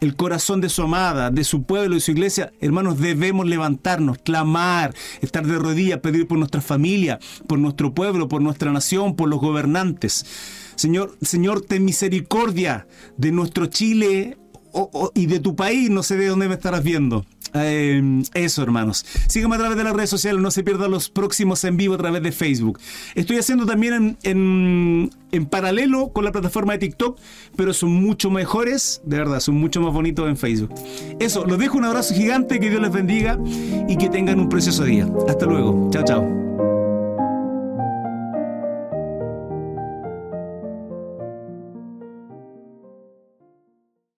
el 0.00 0.14
corazón 0.14 0.60
de 0.60 0.68
su 0.68 0.82
amada, 0.82 1.30
de 1.30 1.42
su 1.42 1.64
pueblo 1.64 1.96
y 1.96 2.00
su 2.00 2.12
iglesia, 2.12 2.52
hermanos, 2.60 3.00
debemos 3.00 3.46
levantarnos, 3.46 4.18
clamar, 4.18 4.94
estar 5.20 5.44
de 5.44 5.58
rodillas, 5.58 5.98
pedir 5.98 6.28
por 6.28 6.38
nuestra 6.38 6.60
familia, 6.60 7.18
por 7.48 7.58
nuestro 7.58 7.94
pueblo, 7.94 8.28
por 8.28 8.42
nuestra 8.42 8.70
nación, 8.70 9.16
por 9.16 9.28
los 9.28 9.40
gobernantes. 9.40 10.24
Señor, 10.76 11.18
Señor, 11.20 11.62
ten 11.62 11.84
misericordia 11.84 12.86
de 13.16 13.32
nuestro 13.32 13.66
Chile 13.66 14.38
y 15.14 15.26
de 15.26 15.40
tu 15.40 15.56
país, 15.56 15.90
no 15.90 16.02
sé 16.02 16.16
de 16.16 16.26
dónde 16.26 16.48
me 16.48 16.54
estarás 16.54 16.82
viendo. 16.82 17.24
Em, 17.52 18.22
eso, 18.34 18.62
hermanos. 18.62 19.04
Sígueme 19.28 19.56
a 19.56 19.58
través 19.58 19.76
de 19.76 19.84
las 19.84 19.92
redes 19.92 20.10
sociales, 20.10 20.40
no 20.40 20.50
se 20.50 20.62
pierdan 20.62 20.90
los 20.90 21.10
próximos 21.10 21.64
en 21.64 21.76
vivo 21.76 21.94
a 21.94 21.98
través 21.98 22.22
de 22.22 22.32
Facebook. 22.32 22.78
Estoy 23.14 23.38
haciendo 23.38 23.66
también 23.66 24.16
en, 24.22 25.10
en, 25.32 25.46
paralelo 25.46 26.12
con 26.12 26.24
la 26.24 26.32
plataforma 26.32 26.74
de 26.74 26.78
TikTok, 26.78 27.18
pero 27.56 27.74
son 27.74 27.92
mucho 27.92 28.30
mejores, 28.30 29.00
de 29.04 29.18
verdad, 29.18 29.40
son 29.40 29.56
mucho 29.56 29.80
más 29.80 29.92
bonitos 29.92 30.28
en 30.28 30.36
Facebook. 30.36 30.74
Eso, 31.18 31.44
los 31.44 31.58
dejo 31.58 31.78
un 31.78 31.84
abrazo 31.84 32.14
gigante, 32.14 32.60
que 32.60 32.70
Dios 32.70 32.80
les 32.80 32.92
bendiga 32.92 33.38
y 33.88 33.96
que 33.96 34.08
tengan 34.08 34.38
un 34.38 34.48
precioso 34.48 34.84
día. 34.84 35.08
Hasta 35.28 35.46
luego. 35.46 35.90
Chao, 35.92 36.04
chao. 36.04 36.69